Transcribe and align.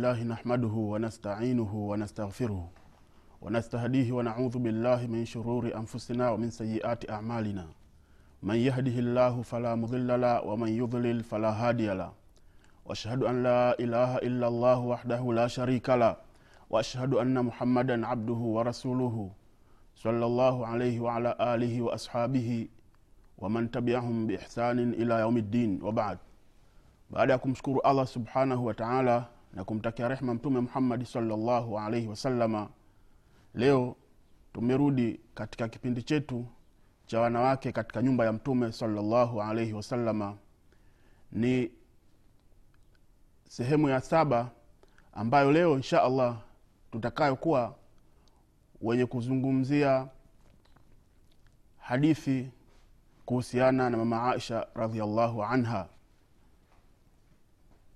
لله 0.00 0.22
نحمده 0.24 0.76
ونستعينه 0.92 1.72
ونستغفره 1.90 2.62
ونستهديه 3.44 4.08
ونعوذ 4.12 4.54
بالله 4.64 5.00
من 5.06 5.24
شرور 5.28 5.76
أنفسنا 5.76 6.30
ومن 6.32 6.48
سيئات 6.50 7.10
أعمالنا. 7.10 7.66
من 8.42 8.54
يهده 8.56 8.96
الله 9.04 9.42
فلا 9.42 9.74
مضل 9.76 10.08
له 10.20 10.40
ومن 10.48 10.68
يضلل 10.68 11.20
فلا 11.22 11.52
هادي 11.52 11.92
له. 12.00 12.12
وأشهد 12.88 13.20
أن 13.28 13.42
لا 13.42 13.76
إله 13.84 14.16
إلا 14.28 14.48
الله 14.48 14.78
وحده 14.92 15.22
لا 15.36 15.46
شريك 15.46 15.88
له. 15.90 16.16
وأشهد 16.72 17.14
أن 17.20 17.36
محمدا 17.44 18.06
عبده 18.06 18.40
ورسوله 18.56 19.16
صلى 20.04 20.24
الله 20.30 20.66
عليه 20.66 20.96
وعلى 21.00 21.30
آله 21.40 21.74
وأصحابه 21.82 22.68
ومن 23.38 23.70
تبعهم 23.70 24.16
بإحسان 24.26 24.78
إلى 24.96 25.14
يوم 25.20 25.36
الدين. 25.36 25.70
وبعد. 25.84 26.18
baada 27.10 27.32
ya 27.32 27.38
kumshukuru 27.38 27.80
allah 27.84 28.06
subhanahu 28.06 28.66
wa 28.66 28.74
na 29.54 29.64
kumtakia 29.64 30.08
rehma 30.08 30.34
mtume 30.34 30.60
muhammadi 30.60 31.06
salllahu 31.06 31.78
alaihi 31.78 32.08
wasalama 32.08 32.68
leo 33.54 33.96
tumerudi 34.52 35.20
katika 35.34 35.68
kipindi 35.68 36.02
chetu 36.02 36.46
cha 37.06 37.20
wanawake 37.20 37.72
katika 37.72 38.02
nyumba 38.02 38.24
ya 38.24 38.32
mtume 38.32 38.72
salllahu 38.72 39.42
alaihi 39.42 39.72
wasalama 39.72 40.36
ni 41.32 41.70
sehemu 43.48 43.88
ya 43.88 44.00
saba 44.00 44.50
ambayo 45.12 45.52
leo 45.52 45.76
insha 45.76 46.02
allah 46.02 46.36
tutakayokuwa 46.92 47.74
wenye 48.82 49.06
kuzungumzia 49.06 50.08
hadithi 51.78 52.50
kuhusiana 53.26 53.90
na 53.90 53.96
mama 53.96 54.30
aisha 54.30 54.66
radiallahu 54.74 55.44
anha 55.44 55.88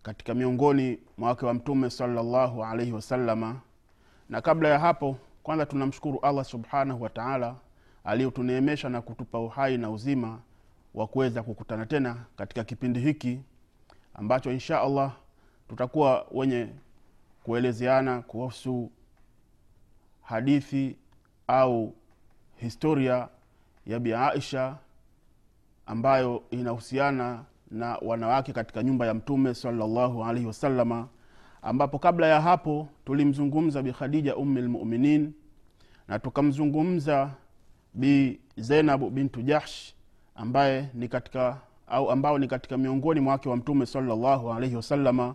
katika 0.05 0.35
miongoni 0.35 0.99
mwa 1.19 1.29
wake 1.29 1.47
wa 1.47 1.55
mtume 1.55 1.91
salllahu 1.91 2.65
alaihi 2.65 2.93
wasalama 2.93 3.61
na 4.29 4.41
kabla 4.41 4.69
ya 4.69 4.79
hapo 4.79 5.17
kwanza 5.43 5.67
tunamshukuru 5.67 6.21
allah 6.21 6.45
subhanahu 6.45 7.03
wa 7.03 7.11
taala 7.11 7.57
aliyotuneemesha 8.05 8.89
na 8.89 9.03
kutupa 9.03 9.39
uhai 9.39 9.79
na 9.79 9.91
uzima 9.91 10.41
wa 10.95 11.07
kuweza 11.07 11.43
kukutana 11.43 11.87
tena 11.87 12.17
katika 12.37 12.65
kipindi 12.65 13.01
hiki 13.01 13.41
ambacho 14.15 14.53
insha 14.53 14.81
allah 14.81 15.13
tutakuwa 15.69 16.27
wenye 16.31 16.69
kuelezeana 17.45 18.23
kuhusu 18.23 18.91
hadithi 20.23 20.97
au 21.47 21.95
historia 22.57 23.29
ya 23.87 23.99
bi 23.99 24.15
aisha 24.15 24.77
ambayo 25.87 26.43
inahusiana 26.51 27.45
na 27.71 27.97
wanawake 28.03 28.53
katika 28.53 28.83
nyumba 28.83 29.07
ya 29.07 29.15
mtume 29.15 29.55
salllahu 29.55 30.25
alaihi 30.25 30.47
wasalama 30.47 31.09
ambapo 31.63 31.99
kabla 31.99 32.27
ya 32.27 32.41
hapo 32.41 32.89
tulimzungumza 33.05 33.83
bi 33.83 33.93
khadija 33.93 34.37
ummi 34.37 34.63
lmuminin 34.63 35.33
na 36.09 36.19
tukamzungumza 36.19 37.31
bi 37.95 38.41
zeinabu 38.57 39.11
bintu 39.11 39.43
jahsh 39.43 39.95
ambaye 40.35 40.89
ni 40.95 41.09
katika 41.09 41.61
au 41.87 42.11
ambao 42.11 42.39
ni 42.39 42.47
katika 42.49 42.79
miongoni 42.79 43.21
mwake 43.21 43.49
wa 43.49 43.57
mtume 43.57 43.87
salllahu 43.87 44.53
alaihi 44.53 44.77
wasalama 44.77 45.35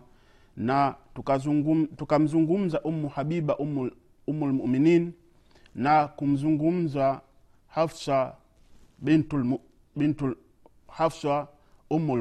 na 0.56 0.94
tukazungum, 1.14 1.86
tukamzungumza 1.86 2.80
ummu 2.82 3.08
habiba 3.08 3.56
ummu, 3.56 3.90
ummu 4.26 4.46
lmuminin 4.46 5.12
na 5.74 6.08
kumzungumza 6.08 7.20
hafsa 7.68 8.34
bintu, 8.98 9.60
bintu 9.96 10.36
hafsa 10.88 11.46
umu 11.90 12.16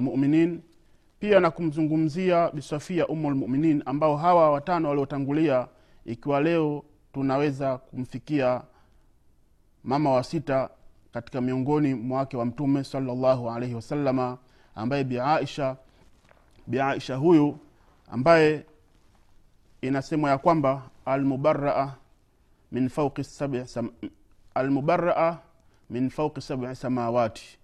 pia 1.20 1.40
na 1.40 1.52
kumzungumzia 1.52 2.52
bisafia 2.52 3.08
umu 3.08 3.32
lmuminin 3.32 3.84
ambao 3.86 4.18
hawa 4.18 4.52
watano 4.52 4.90
waliotangulia 4.90 5.68
ikiwa 6.06 6.42
leo 6.42 6.84
tunaweza 7.14 7.78
kumfikia 7.78 8.62
mama 9.84 10.12
wa 10.12 10.24
sita 10.24 10.70
katika 11.14 11.42
miongoni 11.42 11.94
mwa 11.94 12.18
wake 12.18 12.38
wa 12.38 12.46
mtume 12.46 12.84
salllahu 12.84 13.50
alaihi 13.52 13.76
wasalama 13.76 14.38
ambaye 14.76 15.04
biaisha 15.04 15.76
biaisha 16.68 17.16
huyu 17.16 17.58
ambaye 18.12 18.66
inasemwa 19.82 20.30
ya 20.30 20.38
kwamba 20.38 20.82
almubaraa 21.06 21.94
min 22.72 22.90
fauqi 22.90 23.24
sabi 23.24 23.64
almubaraa 24.56 25.38
sabi 26.42 26.76
samawati 26.76 27.58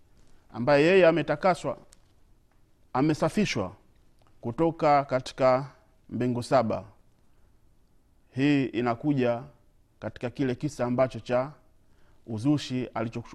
ambaye 0.53 0.85
yeye 0.85 1.07
ametakaswa 1.07 1.77
amesafishwa 2.95 3.75
kutoka 4.41 5.03
katika 5.05 5.71
mbingu 6.09 6.43
saba. 6.43 6.83
Hii 8.31 8.65
inakuja 8.65 9.43
katika 9.99 10.29
kile 10.29 10.55
kisa 10.55 10.85
ambacho 10.85 11.19
cha 11.19 11.51
uzushi 12.27 12.89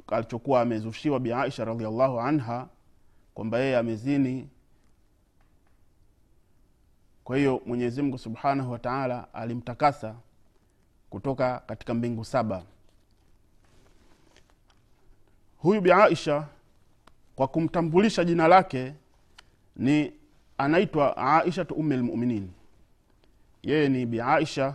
alichokuwa 0.09 0.61
amezushiwa 0.61 1.21
bi 1.21 1.33
aisha 1.33 1.65
radiallahu 1.65 2.21
anha 2.21 2.69
kwamba 3.35 3.59
yeye 3.59 3.79
amezini. 3.79 4.49
Kwa 7.25 7.37
hiyo 7.37 7.63
mwenyezimngu 7.67 8.19
subhanahu 8.19 8.73
wataala 8.73 9.35
alimtakasa 9.35 10.15
kutoka 11.11 11.59
katika 11.59 11.95
mbingu 11.95 12.25
saba. 12.25 12.63
Huyu 15.59 15.81
bi 15.81 15.93
aisha 15.93 16.47
kwa 17.37 17.49
kumtambulisha 17.49 18.25
jina 18.25 18.49
lake 18.49 18.95
ni 19.77 20.13
anaitwa 20.59 21.17
aishatu 21.17 21.75
umi 21.75 21.97
lmuminin 21.97 22.51
yeye 23.63 23.89
ni 23.89 24.07
bi 24.07 24.21
aisha 24.21 24.75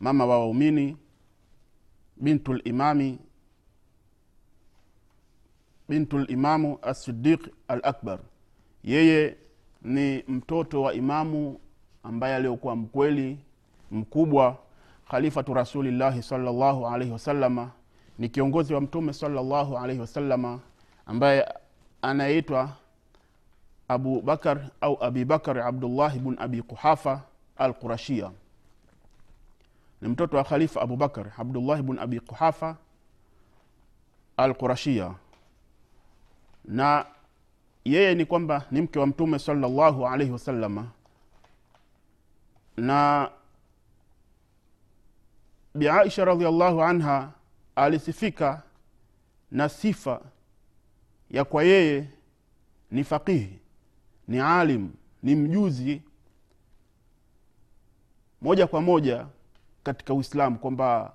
mama 0.00 0.26
wa 0.26 0.38
waumini 0.38 0.96
bintu 2.16 2.52
limami 2.54 3.18
bintu 5.88 6.18
limamu 6.18 6.78
asidiq 6.82 7.48
al 7.68 7.80
akbar 7.82 8.18
yeye 8.84 9.36
ni 9.82 10.24
mtoto 10.28 10.82
wa 10.82 10.94
imamu 10.94 11.60
ambaye 12.02 12.34
aliyokuwa 12.36 12.76
mkweli 12.76 13.38
mkubwa 13.90 14.58
khalifatu 15.10 15.54
rasulillahi 15.54 16.22
salllahu 16.22 16.86
alaihi 16.88 17.12
wasalama 17.12 17.70
ni 18.18 18.28
kiongozi 18.28 18.74
wa 18.74 18.80
mtume 18.80 19.12
salllahu 19.12 19.78
alaihi 19.78 20.00
wasalama 20.00 20.60
ambaye 21.06 21.48
anayeitwa 22.02 22.76
abu 23.90 24.22
bakar 24.22 24.70
au 24.80 24.94
abi 25.02 25.24
bakar 25.24 25.58
abdullahi 25.58 26.18
bn 26.18 26.38
abi 26.38 26.62
quhafa 26.62 27.26
al 27.58 27.74
qurashia 27.74 28.30
ni 30.00 30.08
mtoto 30.08 30.36
wa 30.36 30.44
khalifa 30.44 30.80
abu 30.82 30.96
bakar 30.96 31.32
abdullahi 31.38 31.82
bn 31.82 31.98
abi 31.98 32.20
quhafa 32.20 32.76
al 34.36 34.54
qurashia 34.54 35.14
na 36.64 37.06
yeye 37.84 38.14
ni 38.14 38.24
kwamba 38.24 38.66
ni 38.70 38.80
mke 38.80 38.98
wa 38.98 39.06
mtume 39.06 39.38
salllahu 39.38 40.06
alaihi 40.08 40.32
wasalama 40.32 40.86
na 42.76 43.30
biaisha 45.74 46.24
radiallahu 46.24 46.82
anha 46.82 47.30
alisifika 47.76 48.62
na 49.50 49.68
sifa 49.68 50.20
ya 51.30 51.44
kwa 51.44 51.64
yeye 51.64 52.08
ni 52.90 53.04
faqihi 53.04 53.58
ni 54.30 54.40
alim 54.40 54.90
ni 55.22 55.34
mjuzi 55.34 56.02
moja 58.42 58.66
kwa 58.66 58.80
moja 58.80 59.26
katika 59.82 60.14
uislamu 60.14 60.58
kwamba 60.58 61.12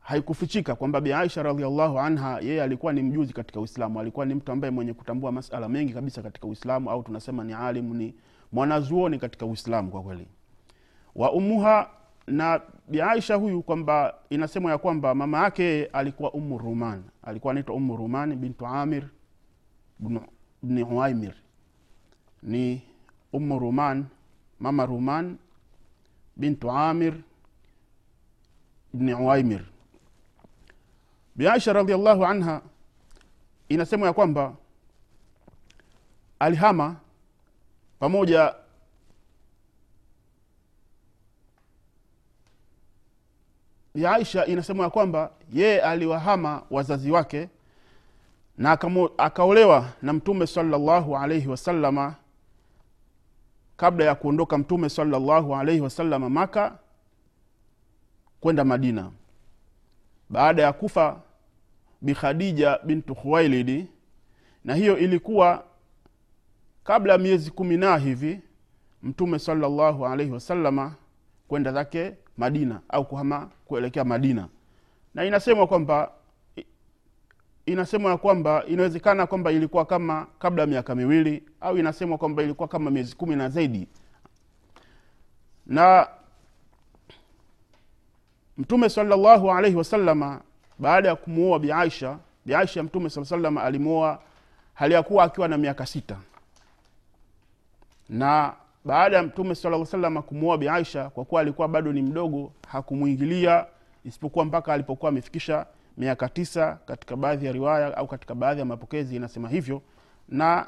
haikufichika 0.00 0.74
kwamba 0.74 1.00
bi 1.00 1.12
aisha 1.12 1.42
radiallahu 1.42 1.98
anha 1.98 2.40
yeye 2.40 2.62
alikuwa 2.62 2.92
ni 2.92 3.02
mjuzi 3.02 3.32
katika 3.32 3.60
uislamu 3.60 4.00
alikuwa 4.00 4.26
ni 4.26 4.34
mtu 4.34 4.52
ambaye 4.52 4.70
mwenye 4.70 4.94
kutambua 4.94 5.32
masala 5.32 5.68
mengi 5.68 5.92
kabisa 5.92 6.22
katika 6.22 6.46
uislamu 6.46 6.90
au 6.90 7.02
tunasema 7.02 7.44
ni 7.44 7.52
alimu 7.52 7.94
ni 7.94 8.14
mwanazuoni 8.52 9.18
katika 9.18 9.46
uislamu 9.46 9.90
kwa 9.90 10.02
kweli. 10.02 10.26
Wa 11.14 11.32
umuha 11.32 11.90
na 12.26 12.60
bi 12.88 13.00
huyu 13.38 13.62
kwamba 13.62 14.14
inasemwa 14.30 14.70
ya 14.72 14.78
kwamba 14.78 15.14
mama 15.14 15.42
yake 15.44 15.84
alikuwa 15.86 16.32
umu 16.32 16.58
ruman 16.58 17.02
alikuwa 17.22 17.50
anaitwa 17.50 17.74
umu 17.74 17.96
ruman 17.96 18.36
bintu 18.36 18.66
amir 18.66 19.08
bni 20.62 20.82
uaimir 20.82 21.34
ni 22.42 22.82
umu 23.32 23.58
ruman 23.58 24.06
mama 24.60 24.86
ruman 24.86 25.38
bintu 26.36 26.70
amir 26.70 27.14
bni 28.92 29.14
uaimir 29.14 29.64
biaisha 31.36 31.72
radiallahu 31.72 32.24
anha 32.24 32.62
inasema 33.68 34.06
ya 34.06 34.12
kwamba 34.12 34.56
alihama 36.38 36.96
pamoja 37.98 38.54
biaisha 43.94 44.16
aisha 44.16 44.46
inasemwa 44.46 44.84
ya 44.84 44.90
kwamba 44.90 45.30
yeye 45.52 45.80
aliwahama 45.80 46.62
wazazi 46.70 47.10
wake 47.10 47.48
na 48.58 48.78
akaolewa 49.18 49.88
na 50.02 50.12
mtume 50.12 50.46
salallahu 50.46 51.16
alaihi 51.16 51.48
wasalama 51.48 52.14
kabla 53.76 54.04
ya 54.04 54.14
kuondoka 54.14 54.58
mtume 54.58 54.88
salllahu 54.88 55.56
alaihi 55.56 55.80
wasalama 55.80 56.30
maka 56.30 56.78
kwenda 58.40 58.64
madina. 58.64 59.10
Baada 60.30 60.62
ya 60.62 60.72
kufa 60.72 61.20
bikhadija 62.00 62.78
bintu 62.84 63.14
khuwailidi 63.14 63.86
na 64.64 64.74
hiyo 64.74 64.98
ilikuwa 64.98 65.64
kabla 66.84 67.12
ya 67.12 67.18
miezi 67.18 67.50
kumi 67.50 67.76
na 67.76 67.96
hivi 67.96 68.40
mtume 69.02 69.38
salllahu 69.38 70.06
alaihi 70.06 70.32
wasalama 70.32 70.94
kwenda 71.48 71.72
zake 71.72 72.14
madina 72.36 72.80
au 72.88 73.04
kuhama 73.04 73.50
kuelekea 73.64 74.04
madina. 74.04 74.48
Na 75.14 75.24
inasemwa 75.24 75.66
kwamba 75.66 76.12
inasemwa 77.66 78.10
ya 78.10 78.16
kwamba 78.16 78.64
inawezekana 78.66 79.26
kwamba 79.26 79.52
ilikuwa 79.52 79.84
kama 79.84 80.26
kabla 80.38 80.62
ya 80.62 80.66
miaka 80.66 80.94
miwili 80.94 81.42
au 81.60 81.78
inasemwa 81.78 82.18
kwamba 82.18 82.42
ilikuwa 82.42 82.68
kama 82.68 82.90
miezi 82.90 83.16
kumi 83.16 83.36
na 83.36 83.48
zaidi. 83.48 83.88
Na 85.66 86.08
mtume 88.58 88.88
salllahu 88.88 89.50
alaihi 89.50 89.76
wasalama 89.76 90.40
baada 90.78 91.08
ya 91.08 91.16
kumuoa 91.16 91.58
biaisha 91.58 92.18
biaisha 92.46 92.82
mtume 92.82 93.10
saa 93.10 93.24
salama 93.24 93.62
alimuoa 93.62 94.18
hali 94.74 94.94
ya 94.94 95.04
akiwa 95.22 95.48
na 95.48 95.58
miaka 95.58 95.86
sita. 95.86 96.16
Na 98.08 98.54
baada 98.84 99.16
ya 99.16 99.22
mtume 99.22 99.54
sala 99.54 99.86
salama 99.86 100.22
kumuoa 100.22 100.58
biaisha 100.58 101.10
kwa 101.10 101.24
kuwa 101.24 101.40
alikuwa 101.40 101.68
bado 101.68 101.92
ni 101.92 102.02
mdogo 102.02 102.52
hakumwingilia 102.68 103.66
isipokuwa 104.04 104.44
mpaka 104.44 104.72
alipokuwa 104.72 105.08
amefikisha 105.08 105.66
miaka 105.96 106.28
tisa 106.28 106.78
katika 106.86 107.16
baadhi 107.16 107.46
ya 107.46 107.52
riwaya 107.52 107.96
au 107.96 108.06
katika 108.06 108.34
baadhi 108.34 108.60
ya 108.60 108.66
mapokezi 108.66 109.16
inasema 109.16 109.48
hivyo. 109.48 109.82
Na 110.28 110.66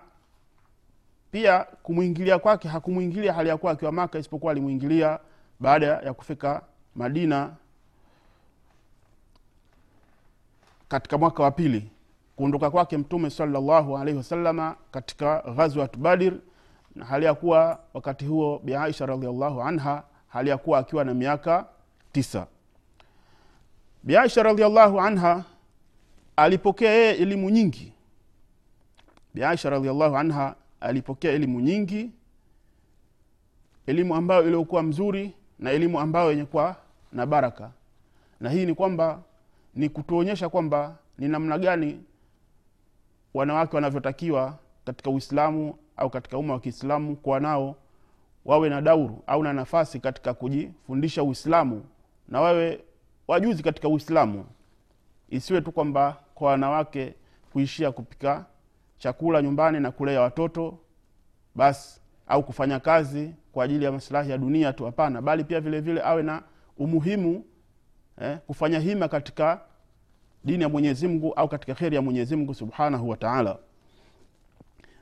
pia 1.31 1.65
kumwingilia 1.83 2.39
kwake 2.39 2.69
hakumwingilia 2.69 3.33
hali 3.33 3.49
ya 3.49 3.57
kuwa 3.57 3.73
akiwa 3.73 3.93
maka 3.93 4.19
isipokuwa 4.19 4.53
alimwingilia 4.53 5.19
baada 5.61 5.87
ya 5.87 6.15
kufika 6.15 6.63
madina 6.95 7.51
katika 10.89 11.19
mwaka 11.19 11.43
wa 11.43 11.51
pili. 11.51 11.91
Kuondoka 12.37 12.71
kwake 12.71 12.97
mtume 12.97 13.31
salllahu 13.31 13.99
alaihi 13.99 14.17
wasalama 14.19 14.77
katika 14.91 15.43
ghazwat 15.57 15.97
badir 15.99 16.35
na 16.95 17.05
hali 17.05 17.25
ya 17.27 17.35
kuwa 17.35 17.79
wakati 17.95 18.25
huo 18.27 18.61
biaisha 18.65 19.07
radiallahu 19.07 19.63
anha 19.63 20.03
hali 20.29 20.51
ya 20.51 20.59
kuwa 20.59 20.79
akiwa 20.79 21.05
na 21.05 21.15
miaka 21.15 21.67
tisa 22.13 22.47
biaisha 24.05 24.43
radiallahu 24.43 25.01
anha 25.01 25.45
alipokea 26.37 26.91
yeye 26.91 27.13
elimu 27.15 27.51
nyingi. 27.51 27.93
Biaisha 29.35 29.71
radiallahu 29.71 30.17
anha 30.17 30.55
alipokea 30.81 31.33
elimu 31.33 31.61
nyingi. 31.61 32.11
Elimu 33.87 34.15
ambayo 34.15 34.43
iliyokuwa 34.43 34.83
mzuri 34.83 35.35
na 35.59 35.71
elimu 35.71 36.01
ambayo 36.01 36.31
yenye 36.31 36.45
kuwa 36.45 36.77
na 37.13 37.27
baraka. 37.27 37.71
Na 38.41 38.51
hii 38.51 38.67
ni 38.67 38.75
kwamba 38.75 39.23
ni 39.75 39.89
kutuonyesha 39.89 40.49
kwamba 40.49 40.97
ni 41.19 41.29
namna 41.29 41.59
gani 41.59 42.01
wanawake 43.35 43.77
wanavyotakiwa 43.77 44.59
katika 44.85 45.11
uislamu 45.11 45.79
au 45.97 46.11
katika 46.11 46.39
umma 46.39 46.53
wa 46.53 46.61
kiislamu 46.61 47.17
kuwa 47.17 47.41
nao 47.41 47.77
wawe 48.45 48.69
na 48.69 48.83
dauru 48.83 49.23
au 49.27 49.43
na 49.43 49.53
nafasi 49.53 50.01
katika 50.01 50.35
kujifundisha 50.35 51.23
uislamu. 51.23 51.85
Na 52.29 52.41
wawe 52.41 52.85
wajuzi 53.29 53.63
katika 53.63 53.89
uislamu. 53.89 54.45
Isiwe 55.29 55.61
tu 55.61 55.73
kwamba 55.73 56.17
kwa 56.35 56.51
wanawake 56.51 57.15
kuishia 57.53 57.93
kupika 57.93 58.47
chakula 58.99 59.43
nyumbani 59.43 59.81
na 59.81 59.91
kulea 59.91 60.21
watoto 60.21 60.79
basi 61.55 62.01
au 62.27 62.43
kufanya 62.43 62.81
kazi 62.81 63.35
kwa 63.53 63.65
ajili 63.65 63.85
ya 63.85 63.93
masilahi 63.93 64.31
ya 64.31 64.39
dunia 64.39 64.73
tu 64.73 64.85
hapana. 64.85 65.23
Bali 65.23 65.45
pia 65.45 65.61
vile 65.61 65.81
vile 65.81 66.03
awe 66.05 66.23
na 66.23 66.43
umuhimu 66.79 67.45
eh, 68.21 68.39
kufanya 68.47 68.79
hima 68.79 69.09
katika 69.09 69.61
dini 70.45 70.63
ya 70.63 70.69
mwenyezi 70.69 71.09
mungu 71.09 71.33
au 71.33 71.49
katika 71.49 71.75
kheri 71.75 71.97
ya 71.97 72.03
mwenyezi 72.03 72.37
mungu 72.37 72.55
subhanahu 72.55 73.09
wa 73.09 73.17
taala. 73.17 73.59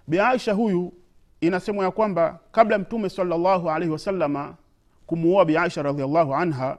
Biaisha 0.07 0.53
huyu 0.53 0.93
inasemwa 1.41 1.85
ya 1.85 1.91
kwamba 1.91 2.39
kabla 2.53 2.79
mtume 2.79 3.09
salllahu 3.09 3.71
alaihi 3.71 3.93
wasalama 3.93 4.55
kumuoa 5.07 5.45
biaisha 5.45 5.83
radiallahu 5.83 6.35
anha 6.35 6.79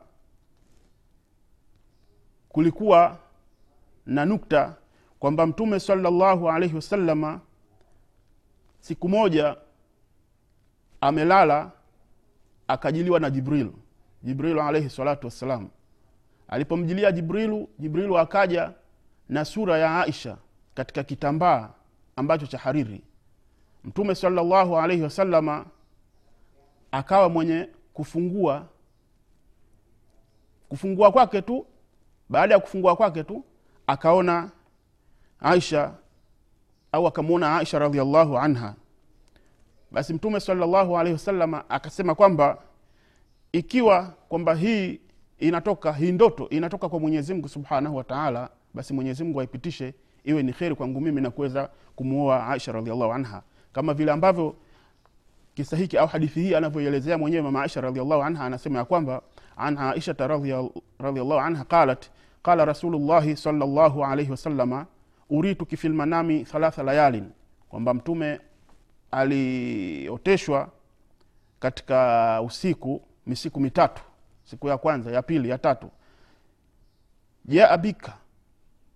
kulikuwa 2.54 3.18
na 4.06 4.26
nukta 4.26 4.76
kwamba 5.20 5.46
mtume 5.48 5.80
salllahu 5.80 6.50
alaihi 6.50 6.76
wasalama 6.76 7.40
siku 8.80 9.10
moja 9.10 9.56
amelala 11.02 11.72
akajiliwa 12.68 13.20
na 13.20 13.30
jibril. 13.30 13.72
Jibrilu 14.24 14.62
alaihi 14.62 14.90
salatu 14.90 15.28
wassalam. 15.28 15.70
Alipomjilia 16.48 17.12
jibrilu 17.12 17.70
jibrilu 17.80 18.18
akaja 18.20 18.74
na 19.30 19.46
sura 19.46 19.78
ya 19.78 20.00
aisha 20.02 20.38
katika 20.74 21.04
kitambaa 21.04 21.70
ambacho 22.16 22.48
cha 22.48 22.58
hariri. 22.58 23.02
Mtume 23.84 24.16
salllahu 24.16 24.78
alaihi 24.78 25.02
wasalama 25.04 25.66
akawa 26.92 27.30
mwenye 27.30 27.70
kufungua 27.94 28.66
kufungua 30.70 31.12
kwake 31.12 31.42
tu 31.42 31.66
baada 32.34 32.54
ya 32.54 32.60
kufungua 32.60 32.96
kwake 32.96 33.24
tu 33.24 33.44
akaona 33.88 34.50
aisha 35.40 35.92
au 36.92 37.08
akamwona 37.08 37.58
aisha 37.58 37.80
radiallahu 37.80 38.38
anha. 38.38 38.76
Basi 39.92 40.14
mtume 40.14 40.40
salllahu 40.40 40.98
alaihi 40.98 41.14
wasalama 41.14 41.70
akasema 41.70 42.16
kwamba 42.16 42.58
ikiwa 43.52 44.14
kwamba 44.30 44.56
hii 44.56 45.00
inatoka 45.40 45.94
hii 45.94 46.12
ndoto 46.12 46.50
inatoka 46.50 46.90
kwa 46.90 47.00
mwenyezi 47.00 47.34
mungu 47.34 47.50
subhanahu 47.50 47.96
wataala 47.96 48.50
basi 48.74 48.94
mwenyezi 48.94 49.24
mungu 49.24 49.40
aipitishe 49.42 49.94
iwe 50.24 50.44
ni 50.44 50.54
kheri 50.54 50.76
kwangu 50.76 51.02
mimi 51.02 51.22
na 51.22 51.32
kuweza 51.32 51.70
kumuoa 51.96 52.48
aisha 52.48 52.72
radiallahu 52.72 53.14
anha. 53.14 53.42
Kama 53.74 53.94
vile 53.94 54.12
ambavyo 54.12 54.56
kisa 55.56 55.78
hiki 55.78 55.98
au 55.98 56.08
hadithi 56.08 56.42
hii 56.42 56.56
anavyoelezea 56.56 57.18
mwenyewe 57.18 57.44
mama 57.44 57.64
aisha 57.64 57.82
radiallahu 57.82 58.24
anha 58.24 58.46
anasema 58.46 58.80
ya 58.80 58.86
kwamba 58.86 59.22
an 59.58 59.78
aishata 59.78 60.28
radiallahu 61.00 61.40
anha 61.40 61.64
qalat 61.66 62.06
qala 62.44 62.66
rasulullahi 62.66 63.36
salllahu 63.38 64.06
alaihi 64.06 64.32
wasalama 64.32 64.86
urituki 65.30 65.78
fi 65.78 65.90
lmanami 65.90 66.44
thalatha 66.46 66.84
layalin 66.84 67.32
kwamba 67.70 67.94
mtume 67.94 68.40
alioteshwa 69.12 70.70
katika 71.60 72.42
usiku 72.46 73.02
misiku 73.28 73.60
mitatu 73.60 74.04
siku 74.44 74.68
ya 74.68 74.78
kwanza 74.78 75.12
ya 75.12 75.22
pili 75.22 75.50
ya 75.50 75.58
tatu. 75.58 75.92
Jaa 77.46 77.78
bika 77.78 78.14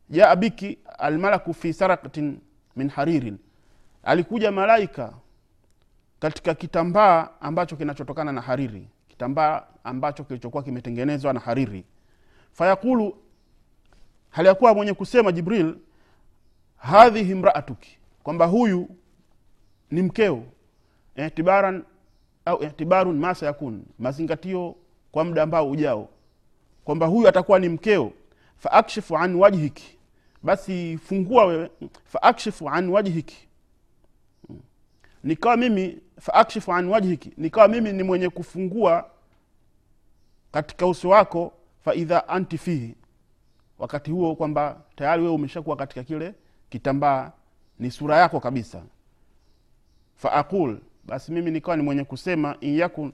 jaa 0.10 0.36
biki 0.36 0.78
almalaku 0.98 1.54
fi 1.54 1.74
sarakatin 1.74 2.40
min 2.76 2.90
haririn. 2.90 3.38
Alikuja 4.04 4.52
malaika 4.52 5.14
katika 6.20 6.54
kitambaa 6.56 7.30
ambacho 7.42 7.76
kinachotokana 7.76 8.32
na 8.32 8.42
hariri 8.42 8.88
kitambaa 9.08 9.64
ambacho 9.84 10.24
kilichokuwa 10.24 10.64
kimetengenezwa 10.64 11.34
na 11.34 11.40
hariri. 11.40 11.84
Fayaqulu 12.52 13.18
hali 14.30 14.48
ya 14.48 14.56
kuwa 14.56 14.74
mwenye 14.74 14.94
kusema 14.94 15.32
jibril 15.32 15.76
hadhihi 16.78 17.36
mraatuki 17.36 17.98
kwamba 18.24 18.46
huyu 18.46 18.90
ni 19.92 20.02
mkeo 20.02 20.44
itibaran 21.16 21.84
au 22.46 22.64
itibarun 22.64 23.20
masa 23.20 23.46
yakun 23.46 23.84
mazingatio 24.00 24.76
kwa 25.12 25.24
muda 25.24 25.44
ambao 25.44 25.72
ujao. 25.72 26.10
Kwamba 26.84 27.06
huyu 27.06 27.28
atakuwa 27.28 27.60
ni 27.60 27.70
mkeo 27.70 28.12
faakshifu 28.58 29.18
an 29.18 29.36
wajhiki 29.36 29.98
basi 30.44 30.98
fungua 30.98 31.46
wewe 31.46 31.72
faakshifu 32.06 32.70
an 32.70 32.90
wajhiki. 32.90 33.48
Nikawa 35.24 35.58
mimi 35.58 36.00
faakshifu 36.20 36.74
an 36.74 36.88
wajhiki 36.90 37.32
nikawa 37.38 37.68
mimi 37.68 37.94
ni 37.94 38.04
mwenye 38.04 38.30
kufungua 38.30 39.10
katika 40.52 40.88
uso 40.88 41.10
wako 41.10 41.54
faidha 41.86 42.28
anti 42.30 42.58
fihi 42.58 42.96
wakati 43.80 44.12
huo 44.12 44.36
kwamba 44.36 44.82
tayari 44.96 45.22
wewe 45.22 45.34
umeshakuwa 45.34 45.76
katika 45.76 46.04
kile 46.04 46.34
kitambaa 46.70 47.32
ni 47.80 47.92
sura 47.92 48.18
yako 48.18 48.40
kabisa. 48.40 48.84
Faaqul 50.16 50.78
basi 51.06 51.32
mimi 51.32 51.52
nikawa 51.52 51.78
ni 51.78 51.84
mwenye 51.84 52.04
kusema 52.04 52.56
in 52.62 52.76
yakun 52.78 53.12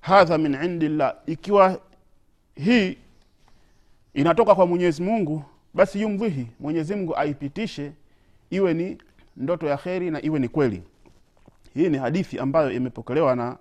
hadha 0.00 0.38
min 0.38 0.54
indillah 0.64 1.16
ikiwa 1.26 1.80
hii 2.54 2.98
inatoka 4.14 4.54
kwa 4.54 4.66
mwenyezi 4.66 5.02
mungu 5.02 5.42
basi 5.74 6.00
yumdhihi 6.00 6.46
mwenyezi 6.60 6.94
mungu 6.94 7.16
aipitishe 7.16 7.92
iwe 8.50 8.74
ni 8.74 8.98
ndoto 9.36 9.66
ya 9.66 9.76
kheri 9.76 10.10
na 10.10 10.22
iwe 10.24 10.38
ni 10.38 10.48
kweli. 10.48 10.82
Hii 11.74 11.88
ni 11.88 11.98
hadithi 11.98 12.38
ambayo 12.38 12.70
imepokelewa 12.72 13.36
na 13.36 13.56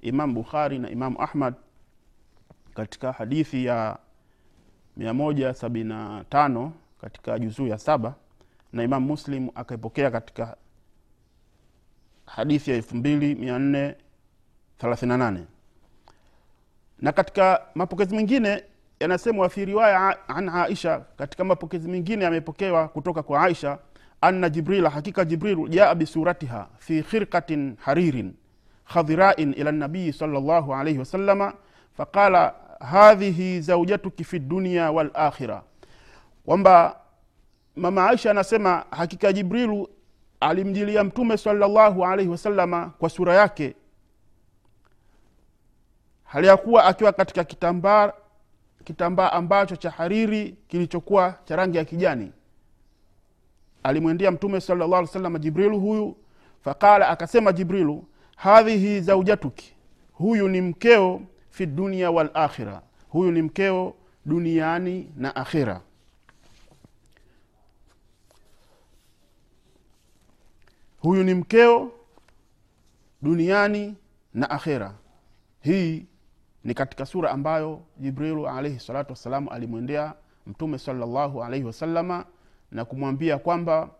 imam 0.00 0.34
bukhari 0.34 0.78
na 0.78 0.90
imamu 0.90 1.22
ahmad 1.22 1.54
katika 2.74 3.12
hadithi 3.12 3.64
ya 3.64 3.98
175 4.98 6.70
katika 7.00 7.38
juzuu 7.38 7.66
ya 7.66 7.78
saba 7.78 8.14
na 8.72 8.82
imamu 8.82 9.06
muslim 9.06 9.48
akaipokea 9.54 10.10
katika 10.10 10.56
hadithi 12.26 12.70
ya 12.70 12.76
elfu 12.76 12.96
mbili 12.96 13.34
mia 13.34 13.58
nne 13.58 13.94
38 14.82 15.40
na 16.98 17.12
katika 17.12 17.62
mapokezi 17.74 18.16
mengine 18.16 18.64
yanasemwa 19.00 19.48
fi 19.48 19.64
riwaya 19.64 20.28
an 20.28 20.48
aisha 20.48 20.98
katika 21.16 21.44
mapokezi 21.44 21.88
mengine 21.88 22.24
yamepokewa 22.24 22.88
kutoka 22.88 23.22
kwa 23.22 23.42
aisha 23.42 23.78
anna 24.20 24.48
jibrila 24.50 24.90
hakika 24.90 25.24
Jibril 25.24 25.68
jaa 25.68 25.94
bisuratiha 25.94 26.68
fi 26.78 27.02
khirqatin 27.02 27.76
haririn 27.80 28.34
khadhirain 28.84 29.54
ila 29.56 29.72
nabii 29.72 30.12
sallallahu 30.12 30.74
alaihi 30.74 30.98
wasalama 30.98 31.52
faqala 31.96 32.54
hadhihi 32.80 33.60
zaujatuki 33.60 34.24
fi 34.24 34.38
dunia 34.38 34.90
walakhira 34.90 35.62
kwamba 36.44 37.00
mama 37.76 38.08
aisha 38.08 38.30
anasema 38.30 38.84
hakika 38.90 39.32
jibrilu 39.32 39.88
alimjilia 40.40 41.04
mtume 41.04 41.36
salllahu 41.36 42.06
alaihi 42.06 42.30
wasalama 42.30 42.92
kwa 42.98 43.08
sura 43.10 43.34
yake. 43.34 43.74
Hali 46.24 46.46
ya 46.46 46.56
kuwa 46.56 46.84
akiwa 46.84 47.12
katika 47.12 47.44
kitambaa 47.44 48.12
kitambaa 48.84 49.32
ambacho 49.32 49.76
cha 49.76 49.90
hariri 49.90 50.56
kilichokuwa 50.68 51.34
cha 51.44 51.56
rangi 51.56 51.76
ya 51.76 51.84
kijani. 51.84 52.32
Alimwendea 53.82 54.30
mtume 54.30 54.60
salllah 54.60 54.86
alih 54.88 55.00
wasalama 55.08 55.38
jibrilu 55.38 55.80
huyu 55.80 56.16
faqala 56.64 57.08
akasema 57.08 57.52
jibrilu 57.52 58.04
hadhihi 58.36 59.00
zaujatuki 59.00 59.74
huyu 60.12 60.48
ni 60.48 60.60
mkeo 60.60 61.20
fi 61.60 61.66
dunia 61.66 62.10
walakhira 62.10 62.82
huyu 63.08 63.32
ni 63.32 63.42
mkeo 63.42 63.94
duniani 64.24 65.12
na 65.16 65.36
akhira. 65.36 65.80
Huyu 70.98 71.24
ni 71.24 71.34
mkeo 71.34 71.92
duniani 73.22 73.96
na 74.34 74.50
akhira. 74.50 74.94
Hii 75.60 76.06
ni 76.64 76.74
katika 76.74 77.06
sura 77.06 77.30
ambayo 77.30 77.82
jibrilu 77.98 78.48
alaihi 78.48 78.80
salatu 78.80 79.12
wassalamu 79.12 79.50
alimwendea 79.50 80.14
mtume 80.46 80.78
salllahu 80.78 81.44
alaihi 81.44 81.64
wasalama 81.64 82.24
na 82.70 82.84
kumwambia 82.84 83.38
kwamba 83.38 83.90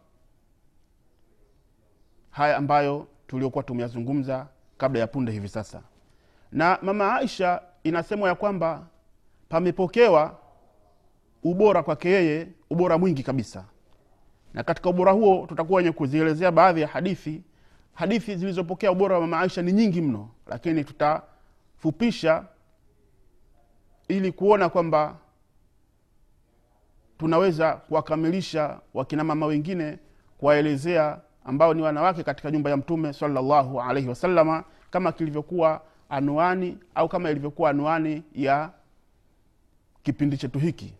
haya 2.31 2.57
ambayo 2.57 3.09
tuliokuwa 3.27 3.65
tumeyazungumza 3.65 4.49
kabla 4.79 5.01
ya 5.01 5.07
punde 5.07 5.33
hivi 5.33 5.49
sasa 5.49 5.83
na 6.53 6.79
mama 6.83 7.15
aisha 7.15 7.63
inasemwa 7.85 8.29
ya 8.29 8.35
kwamba 8.35 8.87
pamepokewa 9.49 10.39
ubora 11.43 11.83
kwake 11.83 12.09
yeye 12.11 12.49
ubora 12.71 12.99
mwingi 12.99 13.23
kabisa. 13.23 13.65
Na 14.55 14.63
katika 14.63 14.91
ubora 14.91 15.13
huo 15.13 15.47
tutakuwa 15.47 15.77
wenye 15.79 15.93
kuzielezea 15.93 16.51
baadhi 16.51 16.81
ya 16.81 16.89
hadithi. 16.89 17.43
Hadithi 17.95 18.37
zilizopokea 18.37 18.93
ubora 18.93 19.15
wa 19.15 19.21
mama 19.21 19.41
aisha 19.41 19.63
ni 19.63 19.73
nyingi 19.73 20.01
mno 20.01 20.29
lakini 20.47 20.85
tutafupisha 20.85 22.45
ili 24.09 24.33
kuona 24.33 24.69
kwamba 24.69 25.17
tunaweza 27.19 27.73
kuwakamilisha 27.73 28.81
wakina 28.95 29.25
mama 29.25 29.47
wengine 29.47 29.99
kuwaelezea 30.39 31.21
ambao 31.45 31.75
ni 31.75 31.83
wanawake 31.83 32.23
katika 32.23 32.51
nyumba 32.51 32.71
ya 32.71 32.77
mtume 32.77 33.13
salllahu 33.13 33.81
alaihi 33.81 34.09
wasalama 34.09 34.65
kama 34.91 35.13
kilivyokuwa 35.13 35.83
anuani 36.11 36.79
au 36.95 37.09
kama 37.09 37.31
ilivyokuwa 37.31 37.71
anwani 37.71 38.23
ya 38.35 38.71
kipindi 40.03 40.37
chetu 40.37 40.59
hiki. 40.59 40.95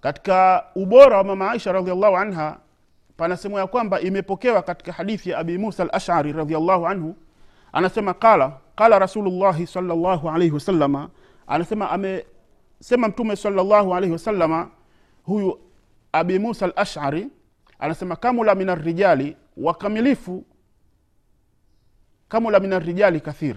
Katika 0.00 0.64
ubora 0.74 1.16
wa 1.16 1.24
mama 1.24 1.50
aisha 1.50 1.72
radiallahu 1.72 2.16
anha 2.16 2.58
panasemwa 3.16 3.60
ya 3.60 3.66
kwamba 3.66 4.00
imepokewa 4.00 4.62
katika 4.62 4.92
hadithi 4.92 5.30
ya 5.30 5.38
abi 5.38 5.58
musa 5.58 5.82
al 5.82 5.88
ashari 5.92 6.32
radiallahu 6.32 6.86
anhu 6.86 7.16
anasema 7.72 8.14
qala 8.14 8.58
qala 8.76 8.98
rasulullahi 8.98 9.66
salllahu 9.66 10.30
alaihi 10.30 10.54
wasalama 10.54 11.10
anasema 11.46 11.90
amesema 11.90 13.08
mtume 13.08 13.36
salllahu 13.36 13.94
alaihi 13.94 14.12
wasalama 14.12 14.70
huyu 15.24 15.60
abi 16.12 16.38
musa 16.38 16.64
al 16.66 16.72
ashari 16.76 17.28
anasema 17.78 18.16
kamula 18.16 18.54
min 18.54 18.68
arrijali 18.68 19.36
wakamilifu 19.56 20.44
kamula 22.28 22.60
min 22.60 22.72
arrijali 22.72 23.20
kathir 23.20 23.56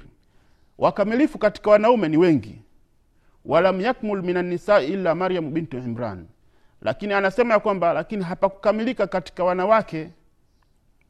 wakamilifu 0.80 1.38
katika 1.38 1.70
wanaume 1.72 2.08
ni 2.10 2.18
wengi. 2.18 2.62
Walam 3.46 3.82
yakmul 3.82 4.24
min 4.24 4.38
annisai 4.38 4.88
illa 4.88 5.16
maryamu 5.16 5.52
bintu 5.52 5.78
imran. 5.78 6.28
Lakini 6.82 7.14
anasema 7.14 7.54
ya 7.54 7.60
kwamba 7.60 7.94
lakini 7.94 8.24
hapakukamilika 8.24 9.08
katika 9.08 9.44
wanawake 9.44 10.10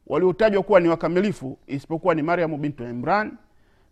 waliotajwa 0.06 0.62
kuwa 0.62 0.80
ni 0.80 0.88
wakamilifu 0.88 1.58
isipokuwa 1.66 2.14
ni 2.14 2.22
maryamu 2.22 2.58
bintu 2.58 2.84
imran 2.84 3.32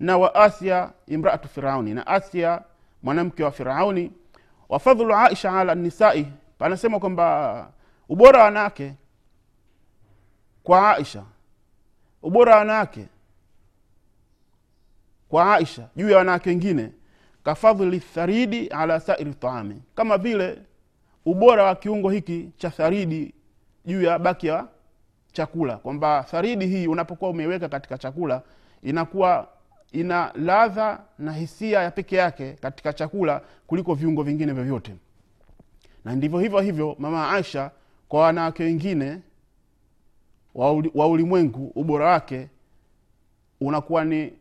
na 0.01 0.19
wa 0.19 0.35
asia 0.35 0.91
imraatu 1.07 1.49
firauni. 1.49 1.95
Na 1.95 2.07
asia 2.07 2.63
mwanamke 3.03 3.45
wa 3.45 3.51
firauni. 3.51 4.13
Wafadhulu 4.69 5.15
aisha 5.15 5.53
ala 5.61 5.75
nisai 5.75 6.27
panasema 6.59 6.99
kwamba 7.01 7.71
ubora 8.09 8.39
wa 8.39 8.45
wanawake 8.45 8.95
kwa 10.63 10.97
aisha 10.97 11.25
ubora 12.23 12.53
wa 12.53 12.59
wanawake 12.59 13.07
kwa 15.29 15.55
aisha 15.55 15.89
juu 15.97 16.09
ya 16.11 16.17
wanawake 16.19 16.51
wengine 16.51 16.91
kafadhli 17.45 18.01
tharidi 18.01 18.67
ala 18.69 19.01
sairi 19.01 19.35
taami 19.35 19.83
kama 19.95 20.19
vile 20.19 20.59
ubora 21.25 21.65
wa 21.65 21.75
kiungo 21.75 22.11
hiki 22.11 22.51
cha 22.57 22.71
tharidi 22.71 23.35
juu 23.85 24.03
ya 24.03 24.19
baki 24.19 24.47
ya 24.47 24.67
chakula 25.33 25.77
kwamba 25.77 26.23
tharidi 26.31 26.67
hii 26.67 26.87
unapokuwa 26.87 27.31
umeiweka 27.31 27.69
katika 27.69 27.99
chakula 27.99 28.43
inakuwa 28.83 29.49
ina 29.93 30.33
ladha 30.35 31.01
na 31.19 31.33
hisia 31.33 31.81
ya 31.83 31.91
peke 31.91 32.17
yake 32.17 32.53
katika 32.53 32.93
chakula 32.93 33.41
kuliko 33.67 33.95
viungo 33.95 34.23
vingine 34.23 34.53
vyovyote. 34.53 34.95
Na 36.05 36.15
ndivyo 36.15 36.39
hivyo 36.39 36.61
hivyo 36.61 36.97
mama 36.99 37.31
aisha 37.31 37.71
kwa 38.09 38.21
wanawake 38.21 38.63
wengine 38.65 39.19
wa 40.95 41.07
ulimwengu 41.09 41.73
ubora 41.75 42.07
wake 42.07 42.49
unakuwa 43.61 44.05
ni 44.05 44.33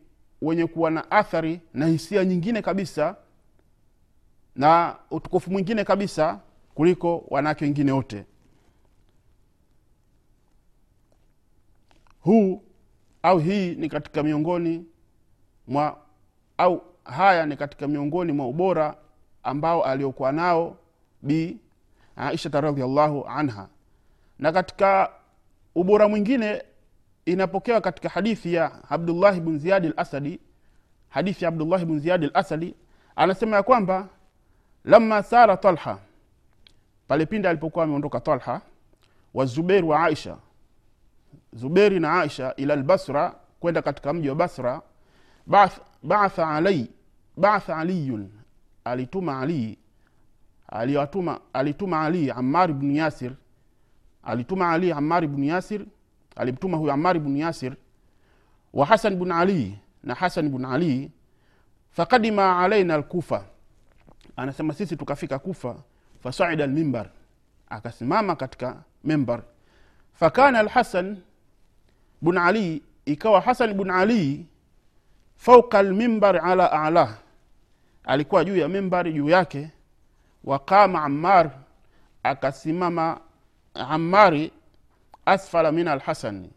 wenye 0.42 0.66
kuwa 0.66 0.90
na 0.90 1.10
athari 1.10 1.60
na 1.74 1.86
hisia 1.86 2.24
nyingine 2.24 2.62
kabisa 2.62 3.16
na 4.56 4.96
utukufu 5.10 5.50
mwingine 5.50 5.84
kabisa 5.84 6.40
kuliko 6.74 7.24
wanawake 7.28 7.64
wengine 7.64 7.92
wote. 7.92 8.24
Huu 12.20 12.62
au 13.22 13.38
hii 13.38 13.74
ni 13.74 13.88
katika 13.88 14.22
miongoni 14.22 14.84
mwa 15.66 15.98
au 16.58 16.82
haya 17.04 17.46
ni 17.46 17.56
katika 17.56 17.88
miongoni 17.88 18.32
mwa 18.32 18.46
ubora 18.48 18.96
ambao 19.42 19.84
aliokuwa 19.84 20.32
nao 20.32 20.76
bi 21.22 21.58
aishata 22.16 22.60
radiallahu 22.60 23.24
anha. 23.28 23.68
Na 24.38 24.52
katika 24.52 25.10
ubora 25.74 26.08
mwingine 26.08 26.62
inapokewa 27.32 27.80
katika 27.80 28.08
hadithi 28.08 28.54
ya 28.54 28.90
abdullahi 28.90 29.40
bn 29.40 29.58
ziyadi 29.58 29.92
lasadi 29.96 30.40
hadithi 31.08 31.44
ya 31.44 31.48
abdullahi 31.48 31.84
bn 31.84 31.98
ziyadi 31.98 32.30
lasadi 32.34 32.74
anasema 33.16 33.56
ya 33.56 33.62
kwamba 33.62 34.08
lama 34.84 35.22
sara 35.22 35.56
talha 35.56 35.98
pale 37.08 37.26
pindi 37.26 37.48
alipokuwa 37.48 37.84
ameondoka 37.84 38.20
talha 38.20 38.60
wa 39.34 39.44
zuberi 39.44 39.86
wa 39.86 40.04
aisha 40.04 40.36
zuberi 41.52 42.00
na 42.00 42.20
aisha 42.20 42.54
ila 42.56 42.76
lbasra 42.76 43.34
kwenda 43.60 43.82
katika 43.82 44.12
mji 44.12 44.28
wa 44.28 44.34
basra 44.34 44.82
baatha 46.02 46.48
alai 46.48 46.90
aliyun 47.68 48.30
alituma 48.84 49.40
ali 49.40 49.78
aliwatuma 50.68 51.40
alituma 51.52 52.02
ali 52.04 52.30
amar 52.30 52.72
bnu 52.72 52.92
yasir 52.92 53.32
alituma 54.22 54.70
ali 54.72 54.92
amar 54.92 55.26
bnu 55.26 55.44
yasir 55.44 55.86
alimtuma 56.38 56.76
huyu 56.76 56.92
amar 56.92 57.18
bnu 57.18 57.36
yasir 57.36 57.76
wa 58.72 58.86
hasan 58.86 59.16
bnu 59.16 59.34
ali 59.34 59.78
na 60.02 60.14
hasan 60.14 60.48
bnu 60.48 60.68
ali 60.72 61.10
fakadima 61.90 62.58
alaina 62.58 62.96
lkufa 62.98 63.44
anasema 64.36 64.74
sisi 64.74 64.96
tukafika 64.96 65.38
kufa 65.38 65.76
fasaida 66.22 66.66
lmimbar 66.66 67.10
akasimama 67.68 68.36
katika 68.36 68.82
membar 69.04 69.42
fakana 70.12 70.62
lhasan 70.62 71.16
bun 72.22 72.38
ali 72.38 72.82
ikawa 73.04 73.40
hasan 73.40 73.74
bun 73.74 73.90
ali 73.90 74.46
fauka 75.36 75.82
lmimbar 75.82 76.36
ala 76.44 76.72
alah 76.72 77.18
alikuwa 78.04 78.44
juu 78.44 78.56
ya 78.56 78.68
mimbari 78.68 79.12
juu 79.12 79.28
yake. 79.28 79.70
Waqama 80.44 81.02
ammar 81.02 81.50
akasimama 82.22 83.20
ammari 83.74 84.52
asfala 85.28 85.72
min 85.72 85.88
alhasani 85.88 86.50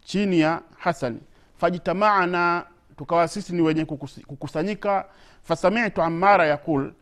chini 0.00 0.40
ya 0.40 0.62
hasani 0.76 1.20
fajtamaana 1.56 2.64
tukawa 2.96 3.28
sisi 3.28 3.52
ni 3.52 3.62
wenye 3.62 3.84
kukusanyika. 4.26 5.04
Fasamitu 5.42 6.02
amara 6.02 6.46
yaqul 6.46 6.92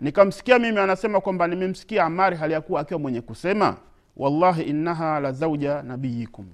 nikamsikia 0.00 0.58
mimi 0.58 0.78
anasema 0.78 1.20
kwamba 1.20 1.46
nimemsikia 1.46 2.04
amari 2.04 2.36
hali 2.36 2.52
ya 2.52 2.60
kuwa 2.60 2.80
akiwa 2.80 3.00
mwenye 3.00 3.20
kusema 3.20 3.76
wallahi 4.16 4.62
innaha 4.62 5.20
la 5.20 5.32
zauja 5.32 5.82
nabiyikum 5.82 6.46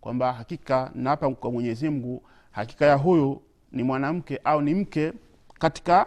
kwamba 0.00 0.32
hakika 0.32 0.90
naapa 0.94 1.30
kwa 1.30 1.50
mwenyezi 1.52 2.20
hakika 2.52 2.86
ya 2.86 2.94
huyu 2.94 3.42
ni 3.72 3.82
mwanamke 3.82 4.40
au 4.44 4.60
ni 4.60 4.74
mke 4.74 5.12
katika 5.58 6.06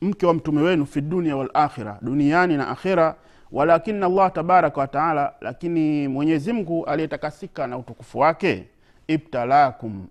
mke 0.00 0.26
wa 0.26 0.34
mtume 0.34 0.62
wenu 0.62 0.86
fi 0.86 1.00
dunia 1.00 1.36
walakhira 1.36 1.98
duniani 2.02 2.56
na 2.56 2.68
akhira 2.68 3.16
walakini 3.52 4.04
allah 4.04 4.32
tabaraka 4.32 4.80
wataala 4.80 5.34
lakini 5.40 6.08
mwenyezi 6.08 6.52
mungu 6.52 6.86
aliyetakasika 6.86 7.66
na 7.66 7.78
utukufu 7.78 8.18
wake 8.18 8.68
ibtalakum 9.06 10.06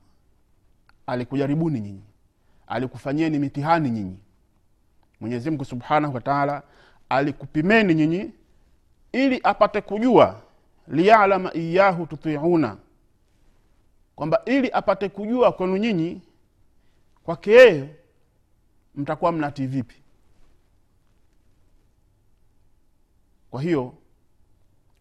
alikujaribuni 1.08 1.80
nyinyi 1.80 2.02
alikufanyeni 2.68 3.40
mitihani 3.40 3.90
nyinyi. 3.90 4.18
Mwenyezi 5.20 5.50
mungu 5.50 5.66
subhanahu 5.66 6.16
wataala 6.16 6.64
alikupimeni 7.10 7.94
nyinyi 7.96 8.32
ili 9.12 9.40
apate 9.44 9.82
kujua 9.82 10.42
liyalama 10.88 11.54
iyahu 11.54 12.06
tutiuna 12.06 12.78
kwamba 14.16 14.42
ili 14.46 14.72
apate 14.72 15.10
kujua 15.10 15.52
kwenu 15.52 15.78
nyinyi 15.78 16.22
kwake 17.24 17.52
yeye 17.52 17.90
mtakuwa 18.96 19.32
mnatii 19.32 19.66
vipi 19.68 19.96
kwa 23.52 23.62
hiyo 23.62 23.94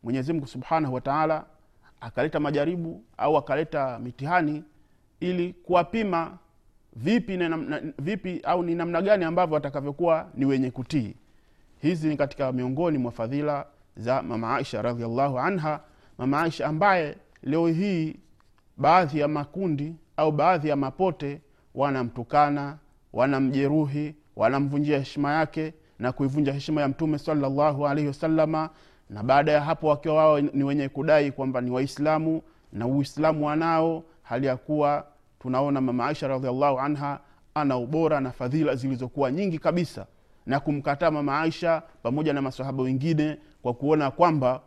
mwenyezi 0.02 0.32
mungu 0.32 0.46
subhanahu 0.46 0.94
wataala 0.94 1.44
akaleta 2.00 2.40
majaribu 2.40 3.04
au 3.16 3.36
akaleta 3.36 3.98
mitihani 3.98 4.64
ili 5.20 5.52
kuwapima 5.52 6.38
vipi, 6.96 7.38
vipi 7.98 8.40
au 8.44 8.62
ni 8.62 8.74
namna 8.74 9.02
gani 9.02 9.24
ambavyo 9.24 9.54
watakavyokuwa 9.54 10.28
ni 10.34 10.44
wenye 10.44 10.70
kutii. 10.70 11.14
Hizi 11.82 12.08
ni 12.08 12.16
katika 12.16 12.52
miongoni 12.52 12.98
mwa 12.98 13.12
fadhila 13.12 13.66
za 13.96 14.22
mama 14.22 14.56
aisha 14.56 14.82
radiallahu 14.82 15.38
anha. 15.38 15.80
Mama 16.18 16.42
aisha 16.42 16.66
ambaye 16.66 17.16
leo 17.42 17.66
hii 17.68 18.16
baadhi 18.76 19.18
ya 19.18 19.28
makundi 19.28 19.94
au 20.16 20.32
baadhi 20.32 20.68
ya 20.68 20.76
mapote 20.76 21.40
wanamtukana 21.74 22.78
wanamjeruhi 23.12 24.14
wanamvunjia 24.36 24.98
heshima 24.98 25.32
yake 25.32 25.74
na 25.98 26.12
kuivunja 26.12 26.52
heshima 26.52 26.80
ya 26.80 26.88
mtume 26.88 27.18
salallahu 27.18 27.86
alaihi 27.86 28.08
wasalama 28.08 28.70
na 29.10 29.22
baada 29.22 29.52
ya 29.52 29.60
hapo 29.60 29.88
wakiwa 29.88 30.14
wao 30.14 30.40
ni 30.40 30.64
wenye 30.64 30.88
kudai 30.88 31.32
kwamba 31.32 31.60
ni 31.60 31.70
waislamu 31.70 32.42
na 32.72 32.86
uislamu 32.86 33.46
wanao 33.46 34.04
hali 34.22 34.46
ya 34.46 34.56
kuwa 34.56 35.06
tunaona 35.38 35.80
mama 35.80 36.06
aisha 36.06 36.28
radiallahu 36.28 36.80
anha 36.80 37.20
ana 37.54 37.76
ubora 37.76 38.20
na 38.20 38.32
fadhila 38.32 38.74
zilizokuwa 38.74 39.30
nyingi 39.32 39.58
kabisa 39.58 40.06
na 40.46 40.60
kumkataa 40.60 41.10
mama 41.10 41.40
aisha 41.40 41.82
pamoja 42.02 42.32
na 42.32 42.42
masahaba 42.42 42.82
wengine 42.82 43.38
kwa 43.62 43.74
kuona 43.74 44.10
kwamba 44.10 44.60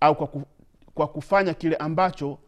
au 0.00 0.14
kwa, 0.16 0.26
ku, 0.26 0.42
kwa 0.94 1.08
kufanya 1.08 1.54
kile 1.54 1.76
ambacho 1.76 2.38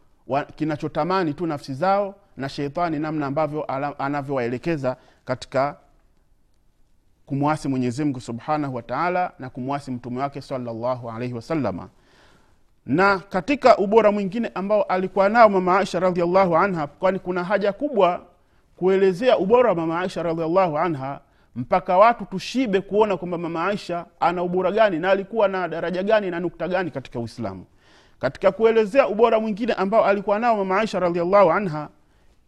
kinachotamani 0.56 1.34
tu 1.34 1.46
nafsi 1.46 1.74
zao 1.74 2.14
na 2.36 2.48
sheitani 2.48 2.98
namna 2.98 3.26
ambavyo 3.26 3.64
anavyowaelekeza 3.98 4.96
katika 5.24 5.76
kumwasi 7.26 7.68
mwenyezimngu 7.68 8.20
subhanahu 8.20 8.74
wataala 8.74 9.32
na 9.38 9.50
kumwasi 9.50 9.90
mtume 9.90 10.20
wake 10.20 10.40
salllahu 10.40 11.10
alaihi 11.10 11.34
wasalama 11.34 11.88
na 12.86 13.18
katika 13.18 13.76
ubora 13.78 14.12
mwingine 14.12 14.50
ambao 14.54 14.82
alikuwa 14.82 15.28
nao 15.28 15.48
mama 15.48 15.78
aisha 15.78 16.00
radiallahu 16.00 16.56
anha 16.56 16.86
kwani 16.86 17.18
kuna 17.18 17.44
haja 17.44 17.72
kubwa 17.72 18.20
kuelezea 18.76 19.38
ubora 19.38 19.68
wa 19.68 19.74
mama 19.74 20.00
aisha 20.00 20.22
radiallahu 20.22 20.78
anha 20.78 21.20
mpaka 21.56 21.98
watu 21.98 22.24
tushibe 22.24 22.80
kuona 22.80 23.16
kwamba 23.16 23.38
mama 23.38 23.66
aisha 23.66 24.06
ana 24.20 24.42
ubora 24.42 24.72
gani 24.72 24.98
na 24.98 25.10
alikuwa 25.10 25.48
na 25.48 25.68
daraja 25.68 26.02
gani 26.02 26.30
na 26.30 26.40
nukta 26.40 26.68
gani 26.68 26.90
katika 26.90 27.18
uislamu. 27.20 27.64
Katika 28.18 28.52
kuelezea 28.52 29.08
ubora 29.08 29.40
mwingine 29.40 29.72
ambao 29.72 30.04
alikuwa 30.04 30.38
nao 30.38 30.56
mama 30.56 30.80
aisha 30.80 31.00
radiallahu 31.00 31.50
anha 31.50 31.88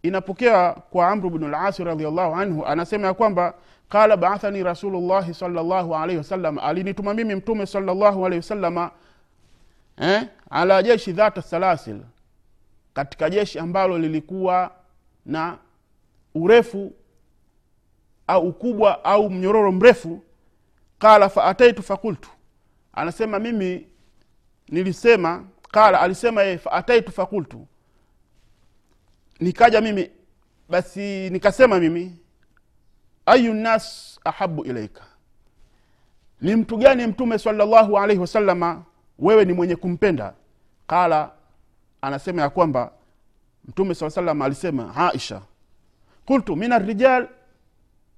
inapokea 0.02 0.72
kwa 0.72 1.08
amru 1.08 1.30
bnu 1.30 1.48
lasi 1.48 1.84
radiallahu 1.84 2.34
anhu 2.34 2.66
anasema 2.66 3.06
ya 3.06 3.14
kwamba 3.14 3.54
qala 3.88 4.16
baathani 4.16 4.62
rasulullahi 4.62 5.34
salllahu 5.34 5.96
alaihi 5.96 6.18
wasallam 6.18 6.58
alinituma 6.58 7.14
mimi 7.14 7.34
mtume 7.34 7.66
salllahu 7.66 8.26
alaihi 8.26 8.36
wasalama 8.40 8.90
eh, 10.00 10.22
ala 10.50 10.82
jeshi 10.82 11.12
dhata 11.12 11.42
salasil 11.42 12.00
katika 12.94 13.30
jeshi 13.30 13.58
ambalo 13.58 13.98
lilikuwa 13.98 14.70
na 15.26 15.58
urefu 16.34 16.92
au 18.26 18.48
ukubwa 18.48 19.04
au 19.04 19.30
mnyororo 19.30 19.72
mrefu. 19.72 20.22
Qala 20.98 21.28
faataitu 21.28 21.82
fakultu 21.82 22.30
anasema 22.92 23.38
mimi 23.38 23.86
nilisema 24.68 25.44
qala 25.70 26.00
alisema 26.00 26.42
yeye 26.42 26.58
faataitu 26.58 27.12
fakultu 27.12 27.66
nikaja 29.40 29.80
mimi 29.80 30.10
basi 30.68 31.30
nikasema 31.30 31.78
mimi 31.80 32.16
ayu 33.26 33.54
nnas 33.54 34.18
ahabu 34.24 34.64
ilaika 34.64 35.04
ni 36.40 36.56
mtu 36.56 36.76
gani 36.76 37.06
mtume 37.06 37.38
salllahu 37.38 37.98
alaihi 37.98 38.20
wasalama 38.20 38.84
wewe 39.18 39.44
ni 39.44 39.52
mwenye 39.52 39.76
kumpenda? 39.76 40.34
Qala 40.86 41.30
anasema 42.02 42.42
ya 42.42 42.50
kwamba 42.50 42.92
mtume 43.64 43.94
saa 43.94 44.10
salam 44.10 44.42
alisema 44.42 44.96
aisha 44.96 45.42
kultu 46.26 46.56
min 46.56 46.72
arrijal 46.72 47.28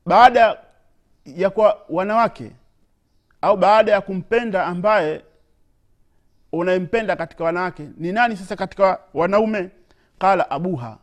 baada 0.07 0.59
ya 1.25 1.51
kwa 1.51 1.79
wanawake 1.89 2.51
au 3.43 3.57
baada 3.57 3.93
ya 3.93 4.01
kumpenda 4.01 4.67
ambaye 4.67 5.25
unayempenda 6.53 7.17
katika 7.17 7.45
wanawake 7.45 7.89
ni 7.97 8.13
nani 8.13 8.37
sasa 8.37 8.57
katika 8.57 8.99
wanaume? 9.15 9.71
Qala 10.19 10.51
abuha 10.51 10.99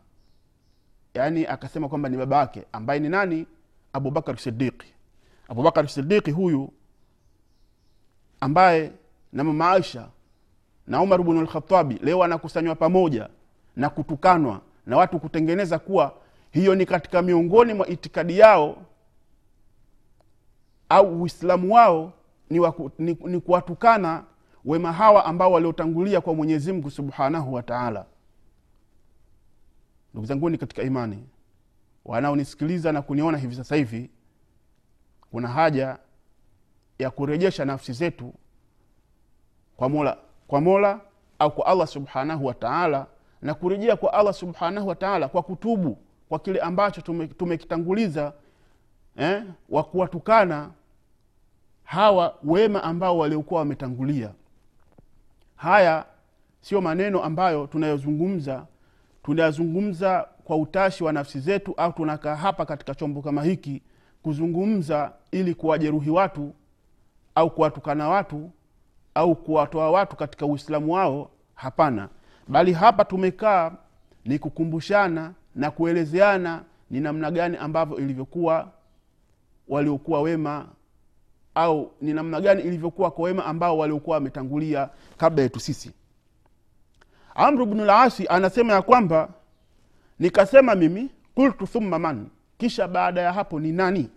yaani 1.18 1.46
akasema 1.46 1.90
kwamba 1.90 2.10
ni 2.10 2.18
baba 2.18 2.38
yake 2.38 2.64
ambaye 2.72 3.00
ni 3.00 3.10
nani? 3.10 3.48
Abubakar 3.94 4.38
sidiqi 4.38 4.94
abubakar 5.48 5.88
sidiqi 5.90 6.32
huyu 6.32 6.74
ambaye 8.42 8.92
na 9.34 9.44
mama 9.44 9.72
aisha 9.72 10.08
na 10.88 11.02
umar 11.02 11.24
bnu 11.24 11.42
lkhatabi 11.42 12.00
leo 12.04 12.24
anakusanywa 12.24 12.76
pamoja 12.76 13.30
na 13.76 13.90
kutukanwa 13.90 14.62
na 14.86 14.98
watu 14.98 15.20
kutengeneza 15.20 15.80
kuwa 15.80 16.14
hiyo 16.52 16.76
ni 16.76 16.86
katika 16.86 17.22
miongoni 17.22 17.74
mwa 17.74 17.88
itikadi 17.88 18.40
yao 18.40 18.78
au 20.90 21.22
uislamu 21.22 21.74
wao 21.74 22.14
ni, 22.50 22.60
waku, 22.60 22.92
ni, 23.00 23.18
ni 23.26 23.40
kuwatukana 23.40 24.24
wema 24.66 24.92
hawa 24.94 25.26
ambao 25.26 25.52
waliotangulia 25.52 26.22
kwa 26.22 26.34
mwenyezi 26.36 26.74
mungu 26.74 26.92
subhanahu 26.92 27.54
wa 27.54 27.64
taala 27.64 28.06
ndugu 30.18 30.28
zanguni 30.28 30.58
katika 30.58 30.84
imani. 30.84 31.24
Wanaonisikiliza 32.06 32.92
na 32.92 33.02
kuniona 33.02 33.38
hivi 33.38 33.56
sasa 33.56 33.76
hivi 33.76 34.10
kuna 35.32 35.48
haja 35.48 35.98
ya 37.00 37.10
kurejesha 37.12 37.66
nafsi 37.66 37.94
zetu 37.94 38.34
kwa 39.76 39.90
mola 39.90 40.18
kwa 40.48 40.62
mola 40.62 41.02
au 41.40 41.52
kwa 41.52 41.66
allah 41.66 41.88
subhanahu 41.88 42.46
wataala 42.46 43.08
na 43.42 43.54
kurejea 43.54 43.96
kwa 43.96 44.14
allah 44.14 44.34
subhanahu 44.34 44.88
wataala 44.88 45.28
kwa 45.28 45.44
kutubu 45.44 45.98
kwa 46.30 46.40
kile 46.40 46.60
ambacho 46.60 47.02
tumekitanguliza 47.38 48.32
tume 49.16 49.28
eh, 49.36 49.44
wa 49.70 49.84
kuwatukana 49.84 50.72
hawa 51.84 52.38
wema 52.44 52.84
ambao 52.84 53.18
waliokuwa 53.18 53.60
wametangulia. 53.60 54.32
Haya 55.56 56.06
sio 56.62 56.82
maneno 56.82 57.24
ambayo 57.24 57.68
tunayozungumza 57.68 58.66
tunayazungumza 59.28 60.28
kwa 60.44 60.58
utashi 60.58 61.04
wa 61.04 61.14
nafsi 61.14 61.40
zetu 61.40 61.74
au 61.78 61.94
tunakaa 61.94 62.36
hapa 62.36 62.66
katika 62.66 62.96
chombo 62.96 63.22
kama 63.22 63.44
hiki 63.44 63.82
kuzungumza 64.24 65.12
ili 65.32 65.54
kuwajeruhi 65.56 66.10
watu 66.10 66.54
au 67.36 67.50
kuwatukana 67.52 68.10
watu 68.10 68.52
au 69.16 69.36
kuwatoa 69.36 69.92
watu 69.92 70.16
katika 70.16 70.46
uislamu 70.46 70.94
wao? 70.94 71.30
Hapana. 71.56 72.10
Bali 72.48 72.74
hapa 72.74 73.06
tumekaa 73.06 73.72
ni 74.26 74.40
kukumbushana 74.40 75.34
na 75.56 75.72
kuelezeana 75.72 76.64
ni 76.92 77.00
namna 77.00 77.32
gani 77.32 77.58
ambavyo 77.58 77.98
ilivyokuwa 77.98 78.72
waliokuwa 79.68 80.22
wema 80.22 80.68
au 81.56 81.92
ni 82.02 82.14
namna 82.14 82.42
gani 82.42 82.62
ilivyokuwa 82.62 83.12
kwa 83.12 83.26
wema 83.26 83.46
ambao 83.46 83.78
waliokuwa 83.78 84.14
wametangulia 84.18 84.90
kabla 85.18 85.44
yetu 85.44 85.60
sisi 85.60 85.92
amru 87.38 87.66
bnu 87.66 87.86
lasi 87.86 88.28
anasema 88.28 88.74
ya 88.74 88.82
kwamba 88.82 89.30
nikasema 90.20 90.76
mimi 90.76 91.10
kultu 91.36 91.68
thumma 91.68 92.00
man? 92.00 92.30
Kisha 92.58 92.88
baada 92.88 93.22
ya 93.22 93.34
hapo 93.34 93.60
ni 93.60 93.72
nani? 93.72 94.10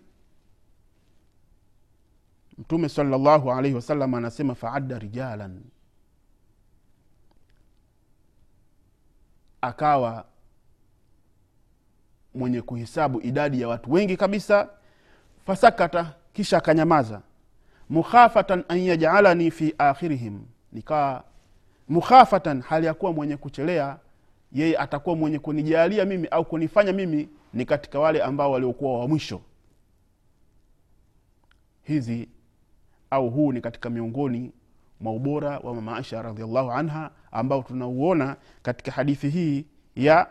Mtume 2.59 2.89
salllahu 2.89 3.53
alaihi 3.53 3.75
wasallam 3.77 4.15
anasema 4.15 4.55
faadda 4.55 4.99
rijalan. 4.99 5.61
Akawa 9.61 10.25
mwenye 12.35 12.63
kuhesabu 12.63 13.21
idadi 13.21 13.61
ya 13.61 13.69
watu 13.69 13.93
wengi 13.93 14.17
kabisa 14.17 14.69
fasakata 15.47 16.15
kisha 16.33 16.59
akanyamaza. 16.59 17.21
Mukhafatan 17.89 18.65
an 18.69 18.79
yajalani 18.79 19.51
fi 19.51 19.75
akhirihim. 19.79 20.41
Nikawa 20.73 21.25
mukhafatan 21.91 22.61
hali 22.63 22.87
ya 22.87 22.95
kuwa 22.95 23.13
mwenye 23.13 23.37
kuchelea 23.37 23.99
yeye 24.53 24.79
atakuwa 24.79 25.17
mwenye 25.17 25.39
kunijalia 25.39 26.05
mimi 26.05 26.29
au 26.29 26.45
kunifanya 26.45 26.93
mimi 26.93 27.29
ni 27.55 27.65
katika 27.65 27.99
wale 28.01 28.23
ambao 28.23 28.51
waliokuwa 28.53 29.01
wa 29.01 29.09
mwisho. 29.09 29.41
Hizi 31.83 32.29
au 33.11 33.31
huu 33.31 33.53
ni 33.53 33.61
katika 33.61 33.91
miongoni 33.91 34.53
mwa 35.01 35.13
ubora 35.13 35.59
wa 35.59 35.75
mama 35.75 35.97
aisha 35.97 36.23
radiallahu 36.23 36.71
anha 36.73 37.11
ambao 37.33 37.63
tunauona 37.63 38.37
katika 38.63 38.93
hadithi 38.93 39.29
hii 39.31 39.65
ya 39.97 40.27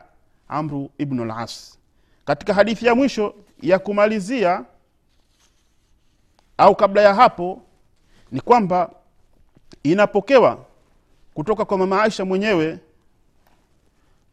amru 0.47 0.89
ibnu 0.97 1.25
las 1.25 1.79
katika 2.25 2.53
hadithi 2.53 2.85
ya 2.85 2.95
mwisho 2.95 3.35
ya 3.61 3.79
kumalizia 3.79 4.65
au 6.57 6.75
kabla 6.75 7.01
ya 7.01 7.13
hapo 7.13 7.61
ni 8.31 8.41
kwamba 8.41 8.91
inapokewa 9.83 10.65
kutoka 11.39 11.65
kwa 11.65 11.77
mama 11.77 12.03
aisha 12.03 12.25
mwenyewe 12.25 12.79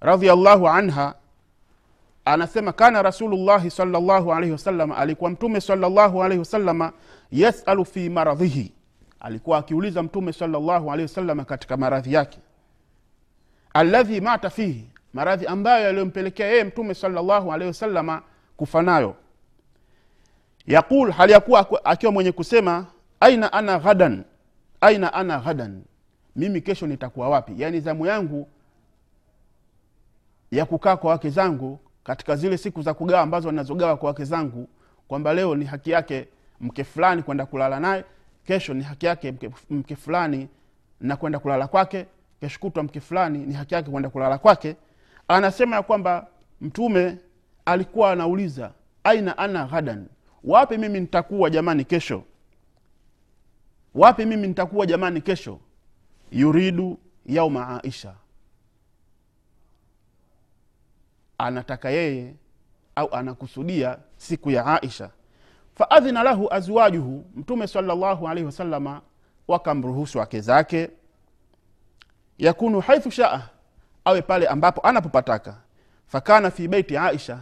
radiallahu 0.01 0.69
anha 0.69 1.15
anasema 2.25 2.73
kana 2.73 3.03
rasulullahi 3.03 3.71
salllahu 3.71 4.33
alaihi 4.33 4.53
wasalama 4.53 4.97
alikuwa 4.97 5.31
mtume 5.31 5.61
salllahu 5.61 6.23
alaihi 6.25 6.39
wasalama 6.39 6.93
yasalu 7.33 7.85
fi 7.85 8.09
maradhihi. 8.09 8.73
Alikuwa 9.21 9.59
akiuliza 9.59 10.03
mtume 10.03 10.33
salllahu 10.33 10.93
alaihi 10.93 11.03
wasalama 11.03 11.45
katika 11.45 11.77
maradhi 11.77 12.13
yake. 12.13 12.39
Aladhi 13.75 14.21
mata 14.21 14.51
fihi 14.51 14.91
maradhi 15.13 15.47
ambayo 15.47 15.85
yaliyompelekea 15.85 16.47
yeye 16.47 16.65
mtume 16.65 16.95
salllahu 16.95 17.53
alaihi 17.53 17.69
wasalama 17.69 18.23
kufa 18.57 18.83
nayo. 18.83 19.17
Yaqul 20.67 21.11
hali 21.11 21.33
ya 21.33 21.41
kuwa 21.41 21.85
akiwa 21.85 22.13
mwenye 22.13 22.33
kusema 22.33 22.87
aina 23.21 23.53
ana 23.53 23.79
ghadan? 23.79 24.25
Aina 24.81 25.13
ana 25.15 25.39
ghadan 25.39 25.83
mimi 26.37 26.61
kesho 26.61 26.87
nitakuwa 26.87 27.29
wapi? 27.29 27.53
Yaani 27.57 27.81
zamu 27.81 28.07
yangu 28.07 28.49
ya 30.51 30.65
kukaa 30.67 30.97
kwa 30.97 31.11
wake 31.11 31.31
zangu 31.31 31.79
katika 32.05 32.37
zile 32.37 32.59
siku 32.59 32.83
za 32.83 32.95
kugawa 32.95 33.23
ambazo 33.23 33.53
nazogawa 33.53 33.97
kwa 33.97 34.07
wake 34.09 34.25
zangu 34.25 34.69
kwamba 35.09 35.35
leo 35.35 35.55
ni 35.55 35.65
haki 35.65 35.91
yake 35.91 36.29
mke 36.61 36.85
fulani 36.85 37.23
kwenda 37.23 37.47
kulala 37.47 37.81
naye 37.81 38.05
kesho 38.45 38.75
ni 38.75 38.83
haki 38.85 39.07
yake 39.07 39.33
mke, 39.33 39.51
mke 39.71 39.97
fulani 39.97 40.49
na 41.01 41.17
kwenda 41.17 41.39
kulala 41.39 41.67
kwake 41.69 42.07
kesho 42.41 42.59
kutwa 42.61 42.83
mke 42.83 43.01
fulani 43.01 43.39
ni 43.39 43.55
haki 43.55 43.75
yake 43.75 43.91
kwenda 43.91 44.11
kulala 44.11 44.39
kwake. 44.39 44.77
Anasema 45.29 45.77
ya 45.77 45.83
kwamba 45.83 46.27
mtume 46.61 47.19
alikuwa 47.65 48.13
anauliza 48.13 48.73
aina 49.05 49.39
ana 49.39 49.67
ghadan? 49.67 50.07
Wapi 50.45 50.79
mimi 50.79 51.01
nitakuwa 51.01 51.51
jamani 51.51 51.85
kesho? 51.85 52.23
Wapi 53.95 54.25
mimi 54.27 54.47
nitakuwa 54.47 54.87
jamani 54.87 55.21
kesho 55.21 55.59
yuridu 56.31 56.99
yauma 57.27 57.81
aisha. 57.85 58.15
Anataka 61.39 61.91
yeye 61.91 62.35
au 62.97 63.15
anakusudia 63.15 63.99
siku 64.17 64.51
ya 64.51 64.67
aisha. 64.83 65.11
Faadhina 65.75 66.23
lahu 66.23 66.53
azwajuhu 66.55 67.25
mtume 67.37 67.67
salllahu 67.67 68.29
alaihi 68.29 68.47
wasalama 68.47 69.01
wakamruhusu 69.49 70.19
wake 70.19 70.41
zake. 70.41 70.91
Yakunu 72.39 72.81
haithu 72.81 73.11
shaa 73.11 73.49
awe 74.05 74.23
pale 74.23 74.47
ambapo 74.47 74.81
anapopataka. 74.81 75.57
Fakana 76.07 76.51
fi 76.51 76.69
beiti 76.69 76.97
aisha 76.97 77.39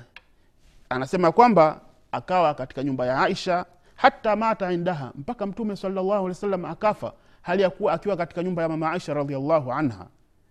anasema 0.89 1.33
kwamba 1.33 1.81
akawa 2.13 2.55
katika 2.55 2.83
nyumba 2.83 3.07
ya 3.07 3.21
aisha 3.23 3.67
hata 3.97 4.37
mata 4.37 4.73
indaha 4.73 5.13
mpaka 5.15 5.47
mtume 5.47 5.77
salllahu 5.77 6.13
alehi 6.13 6.29
wasallam 6.29 6.65
akafa 6.65 7.13
hali 7.45 7.63
ya 7.63 7.71
kuwa 7.71 7.93
akiwa 7.93 8.17
katika 8.17 8.43
nyumba 8.43 8.63
ya 8.63 8.69
mama 8.69 8.93
aisha 8.93 9.15
radiallahu 9.15 9.73
anha. 9.73 10.07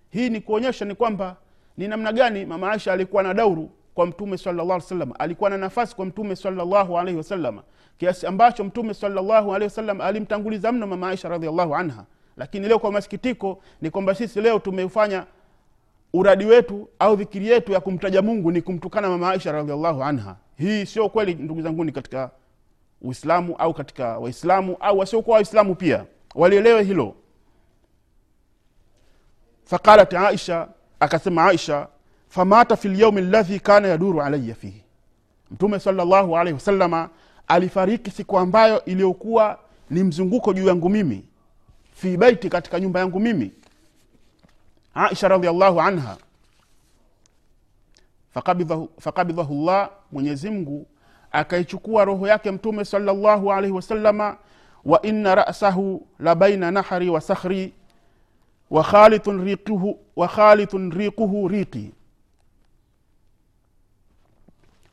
Hii 0.10 0.30
ni 0.30 0.42
kuonyesha 0.42 0.86
ni 0.86 0.96
kwamba 0.96 1.36
ni 1.78 1.88
namna 1.88 2.12
gani 2.14 2.46
mama 2.46 2.72
aisha 2.72 2.94
alikuwa 2.94 3.24
na 3.24 3.34
dauru 3.34 3.70
kwa 3.94 4.06
mtume 4.06 4.38
salllah 4.38 4.82
salam 4.82 5.14
alikuwa 5.20 5.50
na 5.50 5.58
nafasi 5.58 5.96
kwa 5.96 6.06
mtume 6.06 6.36
salllahu 6.36 7.00
alaihi 7.00 7.18
wasallam. 7.18 7.60
Kiasi 7.98 8.28
ambacho 8.28 8.64
mtume 8.64 8.94
salllahu 8.94 9.56
alehi 9.56 9.64
wasallam 9.64 10.02
alimtanguliza 10.02 10.72
mno 10.72 10.88
mama 10.88 11.10
aisha 11.10 11.30
radiallahu 11.30 11.76
anha. 11.76 12.06
Lakini 12.38 12.68
leo 12.68 12.80
kwa 12.80 12.92
masikitiko 12.92 13.62
ni 13.82 13.90
kwamba 13.90 14.16
sisi 14.16 14.42
leo 14.42 14.60
tumeufanya 14.60 15.26
uradi 16.14 16.46
wetu 16.46 16.90
au 17.00 17.16
dhikiri 17.16 17.48
yetu 17.48 17.72
ya 17.72 17.80
kumtaja 17.80 18.22
mungu 18.22 18.52
ni 18.52 18.62
kumtukana 18.62 19.10
mama 19.10 19.30
aisha 19.30 19.52
radiallahu 19.52 20.04
anha. 20.04 20.36
Hii 20.58 20.86
sio 20.86 21.10
kweli 21.10 21.34
ndugu 21.34 21.62
zanguni 21.62 21.92
katika 21.92 22.32
uislamu 23.02 23.56
au 23.56 23.74
katika 23.74 24.20
waislamu 24.20 24.78
au 24.80 25.00
wasiokuwa 25.00 25.36
waislamu 25.36 25.76
pia 25.76 26.06
walielewe 26.36 26.84
hilo. 26.84 27.16
Faqalat 29.66 30.14
aisha 30.14 30.68
akasema 31.00 31.46
aisha 31.46 31.88
famata 32.30 32.76
fi 32.78 32.90
lyaumi 32.90 33.22
ladhi 33.22 33.60
kana 33.60 33.88
yaduru 33.88 34.22
alaya 34.22 34.56
fihi. 34.56 34.84
Mtume 35.52 35.80
salllahu 35.80 36.38
alaihi 36.38 36.54
wasalama 36.54 37.10
alifariki 37.48 38.12
siku 38.12 38.38
ambayo 38.40 38.86
iliyokuwa 38.86 39.60
ni 39.90 40.04
mzunguko 40.04 40.54
juu 40.54 40.68
yangu 40.68 40.90
mimi 40.90 41.26
fi 41.94 42.18
baiti 42.18 42.50
katika 42.50 42.80
nyumba 42.80 43.00
yangu 43.00 43.20
mimi. 43.20 43.52
Aisha 44.94 45.28
radiallahu 45.28 45.82
anha. 45.82 46.18
Fakabidhahu 49.00 49.66
llah 49.66 49.90
mwenyezimngu 50.12 50.88
akaichukua 51.32 52.06
roho 52.06 52.28
yake 52.28 52.52
mtume 52.52 52.86
salllahu 52.86 53.54
alaihi 53.54 53.76
wasalama 53.76 54.38
wa 54.86 55.02
inna 55.02 55.36
rasahu 55.36 56.08
la 56.20 56.36
baina 56.36 56.72
nahri 56.72 57.10
wa 57.10 57.22
sakhri 57.22 57.74
wa 58.70 58.84
khalitun 60.28 60.92
riquhu, 60.92 61.48
riqi. 61.48 61.94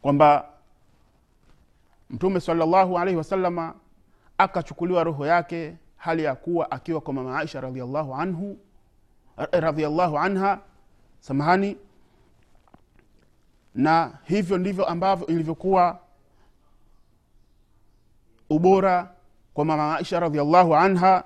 Kwamba 0.03 0.49
mtume 2.11 2.41
salllahu 2.41 2.99
alaihi 2.99 3.17
wasalama 3.19 3.75
akachukuliwa 4.39 5.05
roho 5.05 5.27
yake 5.27 5.77
hali 5.97 6.25
ya 6.25 6.35
kuwa 6.35 6.71
akiwa 6.71 7.01
kwa 7.01 7.15
mama 7.15 7.39
aisha 7.39 7.61
radiallahu 7.61 8.15
anhu 8.15 8.59
radiallahu 9.53 10.19
anha 10.19 10.61
samahani. 11.21 11.77
Na 13.75 14.19
hivyo 14.25 14.59
ndivyo 14.59 14.85
ambavyo 14.87 15.27
ilivyokuwa 15.27 15.99
ubora 18.51 19.15
kwa 19.61 19.65
mama 19.65 19.97
aisha 19.97 20.21
radiallahu 20.21 20.77
anha 20.77 21.25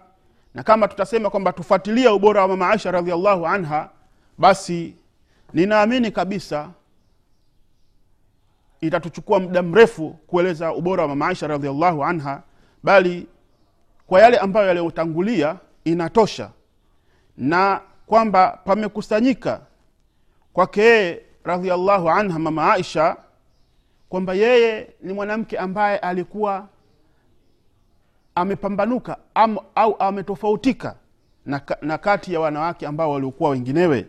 na 0.55 0.63
kama 0.63 0.89
tutasema 0.89 1.31
kwamba 1.31 1.53
tufuatilia 1.53 2.13
ubora 2.15 2.43
wa 2.43 2.49
mama 2.49 2.71
aisha 2.71 2.91
radiallahu 2.91 3.47
anha 3.47 3.91
basi 4.39 4.95
ninaamini 5.53 6.11
kabisa 6.11 6.71
itatuchukua 8.81 9.41
muda 9.41 9.63
mrefu 9.63 10.11
kueleza 10.27 10.73
ubora 10.73 11.03
wa 11.03 11.09
mama 11.09 11.29
aisha 11.29 11.47
radiallahu 11.47 12.05
anha 12.05 12.43
bali 12.83 13.27
kwa 14.07 14.21
yale 14.21 14.39
ambayo 14.39 14.67
yaliyotangulia 14.69 15.57
inatosha 15.85 16.51
na 17.37 17.81
kwamba 18.07 18.59
pamekusanyika 18.65 19.61
kwake 20.53 20.83
yeye 20.83 21.23
radiallahu 21.45 22.11
anha 22.11 22.39
mama 22.39 22.73
aisha 22.73 23.17
kwamba 24.09 24.35
yeye 24.35 24.91
ni 25.03 25.13
mwanamke 25.13 25.59
ambaye 25.59 25.99
alikuwa 25.99 26.69
amepambanuka 28.35 29.17
am, 29.35 29.59
au 29.75 29.97
ametofautika 29.99 30.97
na, 31.47 31.61
na 31.83 31.99
kati 31.99 32.33
ya 32.35 32.41
wanawake 32.41 32.87
ambao 32.87 33.11
waliokuwa 33.11 33.51
wenginewe. 33.51 34.07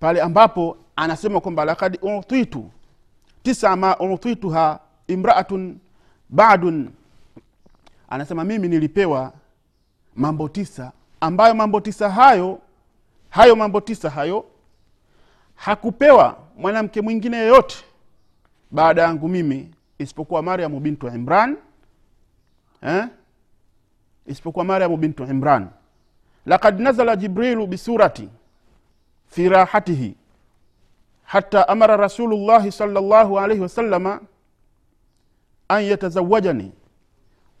Pale 0.00 0.20
ambapo 0.22 0.76
anasema 0.96 1.40
kwamba 1.40 1.64
lakad 1.64 1.98
utitu 2.02 2.70
tisa 3.42 3.76
ma 3.76 3.98
utituha 3.98 4.80
imraatun 5.06 5.78
badun. 6.28 6.90
Anasema 8.08 8.44
mimi 8.44 8.68
nilipewa 8.68 9.32
mambo 10.16 10.48
tisa 10.48 10.92
ambayo 11.20 11.54
mambo 11.54 11.80
tisa 11.80 12.10
hayo 12.10 12.58
hayo 13.30 13.56
mambo 13.56 13.80
tisa 13.80 14.10
hayo 14.10 14.44
hakupewa 15.54 16.36
mwanamke 16.58 17.00
mwingine 17.00 17.36
yeyote 17.36 17.76
baada 18.70 19.02
yangu 19.02 19.28
mimi 19.28 19.70
isipokuwa 19.98 20.42
maryamu 20.42 20.80
bintu 20.80 21.06
imran 21.08 21.56
eh? 22.82 23.08
isipokuwa 24.26 24.64
maryamu 24.64 24.96
bintu 24.96 25.24
imran. 25.24 25.68
Lakad 26.46 26.80
nazala 26.80 27.16
jibrilu 27.16 27.66
bisurati 27.66 28.28
fi 29.26 29.48
rahatihi 29.48 30.16
hata 31.24 31.68
amara 31.68 31.96
rasulullahi 31.96 32.72
salllahu 32.72 33.38
alaihi 33.40 33.62
wasalama 33.62 34.20
an 35.68 35.82
yatazawajani 35.84 36.72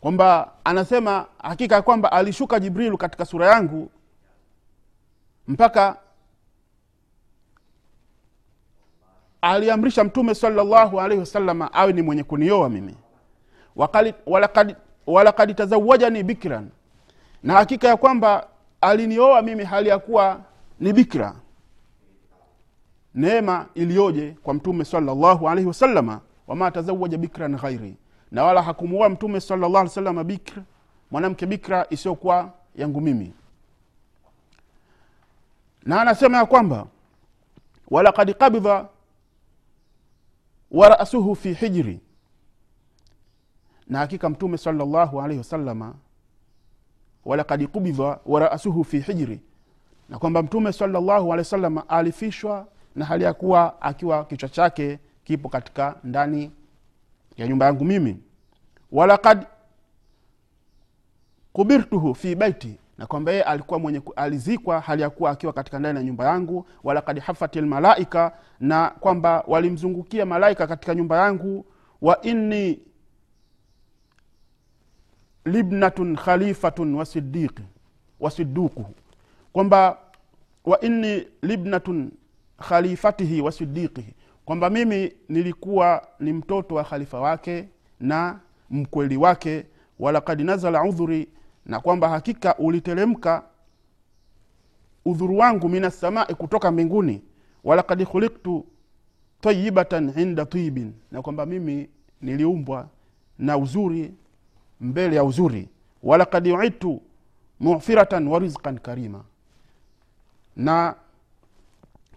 kwamba 0.00 0.52
anasema 0.64 1.26
hakika 1.42 1.74
ya 1.74 1.82
kwamba 1.82 2.12
alishuka 2.12 2.60
jibrilu 2.60 2.98
katika 2.98 3.24
sura 3.24 3.46
yangu 3.46 3.90
mpaka 5.48 5.96
aliamrisha 9.40 10.04
mtume 10.04 10.34
salllahu 10.34 11.00
alaihi 11.00 11.20
wasalama 11.20 11.72
awe 11.72 11.92
ni 11.92 12.02
mwenye 12.02 12.24
kunioa 12.24 12.68
mimi. 12.68 12.96
Walakad, 14.26 14.76
walakad 15.06 15.54
tazawajani 15.56 16.22
bikran. 16.22 16.70
Na 17.42 17.52
hakika 17.54 17.88
ya 17.88 17.96
kwamba 17.96 18.48
alinioa 18.80 19.42
mimi 19.42 19.64
hali 19.64 19.88
ya 19.88 19.98
kuwa 19.98 20.40
ni 20.80 20.92
bikra. 20.92 21.34
Neema 23.14 23.66
iliyoje 23.74 24.36
kwa 24.42 24.54
mtume 24.54 24.84
salllahu 24.84 25.48
alaihi 25.48 25.68
wasalama 25.68 26.20
wama 26.46 26.70
tazawaja 26.70 27.18
bikran 27.18 27.56
ghairi. 27.56 27.96
Na 28.30 28.44
wala 28.44 28.62
hakumuoa 28.62 29.08
mtume 29.08 29.40
salllah 29.40 29.80
alih 29.80 29.92
salama 29.92 30.24
bikr 30.24 30.62
mwanamke 31.10 31.46
bikra 31.46 31.86
isiyokuwa 31.90 32.52
yangu 32.76 33.00
mimi. 33.00 33.32
Na 35.86 36.00
anasema 36.00 36.38
ya 36.38 36.46
kwamba 36.46 36.86
walakad 37.90 38.34
qabidha 38.34 38.88
warasuhu 40.70 41.34
fi 41.36 41.52
hijri 41.52 42.00
na 43.92 43.98
hakika 43.98 44.28
mtume 44.30 44.58
salllahu 44.58 45.20
alaihi 45.20 45.38
wasalama 45.38 45.94
walakad 47.24 47.66
kubidha 47.66 48.18
warasuhu 48.26 48.84
fi 48.84 49.00
hijri 49.00 49.40
na 50.08 50.18
kwamba 50.18 50.42
mtume 50.42 50.72
salllahu 50.72 51.12
alehi 51.32 51.38
wasalama 51.38 51.88
alifishwa 51.88 52.66
na 52.96 53.04
hali 53.04 53.24
ya 53.24 53.34
kuwa 53.34 53.82
akiwa 53.82 54.24
kichwa 54.24 54.48
chake 54.48 54.98
kipo 55.24 55.48
katika 55.48 55.94
ndani 56.04 56.50
ya 57.36 57.46
nyumba 57.48 57.66
yangu 57.66 57.84
mimi. 57.84 58.20
Walakad 58.92 59.46
kubirtuhu 61.52 62.14
fi 62.14 62.34
baiti 62.34 62.78
na 62.98 63.06
kwamba 63.06 63.30
yeye 63.32 63.42
alikuwa 63.44 63.78
mwenye 63.80 64.02
alizikwa 64.16 64.80
hali 64.80 65.02
ya 65.02 65.10
kuwa 65.10 65.30
akiwa 65.30 65.52
katika 65.52 65.78
ndani 65.78 65.98
ya 65.98 66.04
nyumba 66.04 66.24
yangu. 66.24 66.66
Walakad 66.84 67.18
hafati 67.20 67.60
lmalaika 67.60 68.32
na 68.60 68.90
kwamba 69.00 69.44
walimzungukia 69.46 70.26
malaika 70.26 70.66
katika 70.66 70.94
nyumba 70.94 71.16
yangu. 71.16 71.64
Wa 72.02 72.22
inni 72.22 72.80
libnatun 75.44 76.16
khalifatun 76.16 76.94
wasidukuhu 78.20 78.94
kwamba 79.52 79.98
wa 80.64 80.80
inni 80.80 81.26
libnatun 81.42 82.10
khalifatihi 82.68 83.40
wa 83.40 83.52
sidiqihi 83.52 84.14
kwamba 84.44 84.70
mimi 84.70 85.12
nilikuwa 85.28 86.08
ni 86.20 86.32
mtoto 86.32 86.74
wa 86.74 86.84
khalifa 86.84 87.20
wake 87.20 87.68
na 88.00 88.40
mkweli 88.70 89.16
wake. 89.16 89.66
Walakad 89.98 90.40
nazala 90.40 90.84
udhuri 90.84 91.28
na 91.66 91.80
kwamba 91.80 92.08
hakika 92.08 92.56
uliteremka 92.58 93.42
udhuru 95.04 95.38
wangu 95.38 95.68
min 95.68 95.84
assamai 95.84 96.34
kutoka 96.34 96.70
mbinguni. 96.70 97.22
Walakad 97.64 98.04
khuliktu 98.04 98.66
tayibatan 99.40 100.12
inda 100.18 100.46
tibin 100.46 100.92
na 101.10 101.22
kwamba 101.22 101.46
mimi 101.46 101.88
niliumbwa 102.20 102.88
na 103.38 103.58
uzuri 103.58 104.14
mbele 104.82 105.16
ya 105.16 105.24
uzuri. 105.24 105.68
Walakad 106.02 106.46
uidtu 106.48 107.02
mufiratan 107.60 108.28
wa 108.28 108.38
rizqan 108.38 108.78
karima. 108.78 109.24
Na 110.56 110.94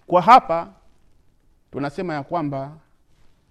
kwa 0.08 0.22
hapa 0.22 0.74
tunasema 1.72 2.14
ya 2.14 2.24
kwamba 2.24 2.78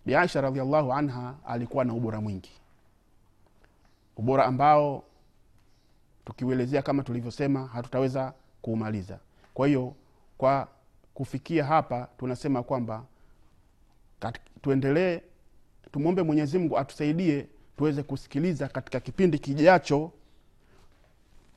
biaisha 0.06 0.40
radiallahu 0.40 0.92
anha 0.92 1.34
alikuwa 1.46 1.84
na 1.84 1.94
ubora 1.94 2.20
mwingi. 2.20 2.50
Ubora 4.16 4.44
ambao 4.44 5.04
tukiuelezea 6.24 6.82
kama 6.82 7.02
tulivyosema 7.02 7.66
hatutaweza 7.66 8.32
kuumaliza. 8.62 9.18
Kwa 9.54 9.66
hiyo 9.66 9.94
kwa 10.38 10.68
kufikia 11.14 11.64
hapa 11.64 12.08
tunasema 12.18 12.62
kwamba 12.62 13.04
tuendelee 14.62 15.20
tumwombe 15.92 16.22
mwenyezi 16.22 16.58
mungu 16.58 16.78
atusaidie 16.78 17.46
tuweze 17.76 18.02
kusikiliza 18.02 18.68
katika 18.68 19.00
kipindi 19.00 19.38
kijacho. 19.38 20.12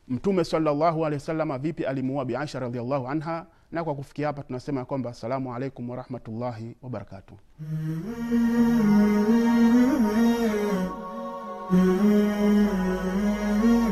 Mtume 0.07 0.43
salllahu 0.43 1.05
alehi 1.05 1.19
wasalama 1.21 1.57
vipi 1.57 1.85
alimuua 1.85 2.25
biaisha 2.25 2.59
radiallahu 2.59 3.07
anha? 3.07 3.45
Na 3.71 3.83
kwa 3.83 3.95
kufikia 3.95 4.27
hapa 4.27 4.43
tunasema 4.43 4.85
kwamba 4.85 5.09
assalamu 5.09 5.55
alaikum 5.55 5.89
warahmatullahi 5.89 6.75
wabarakatuh 6.81 7.37
Mm-hmm. 11.71 13.86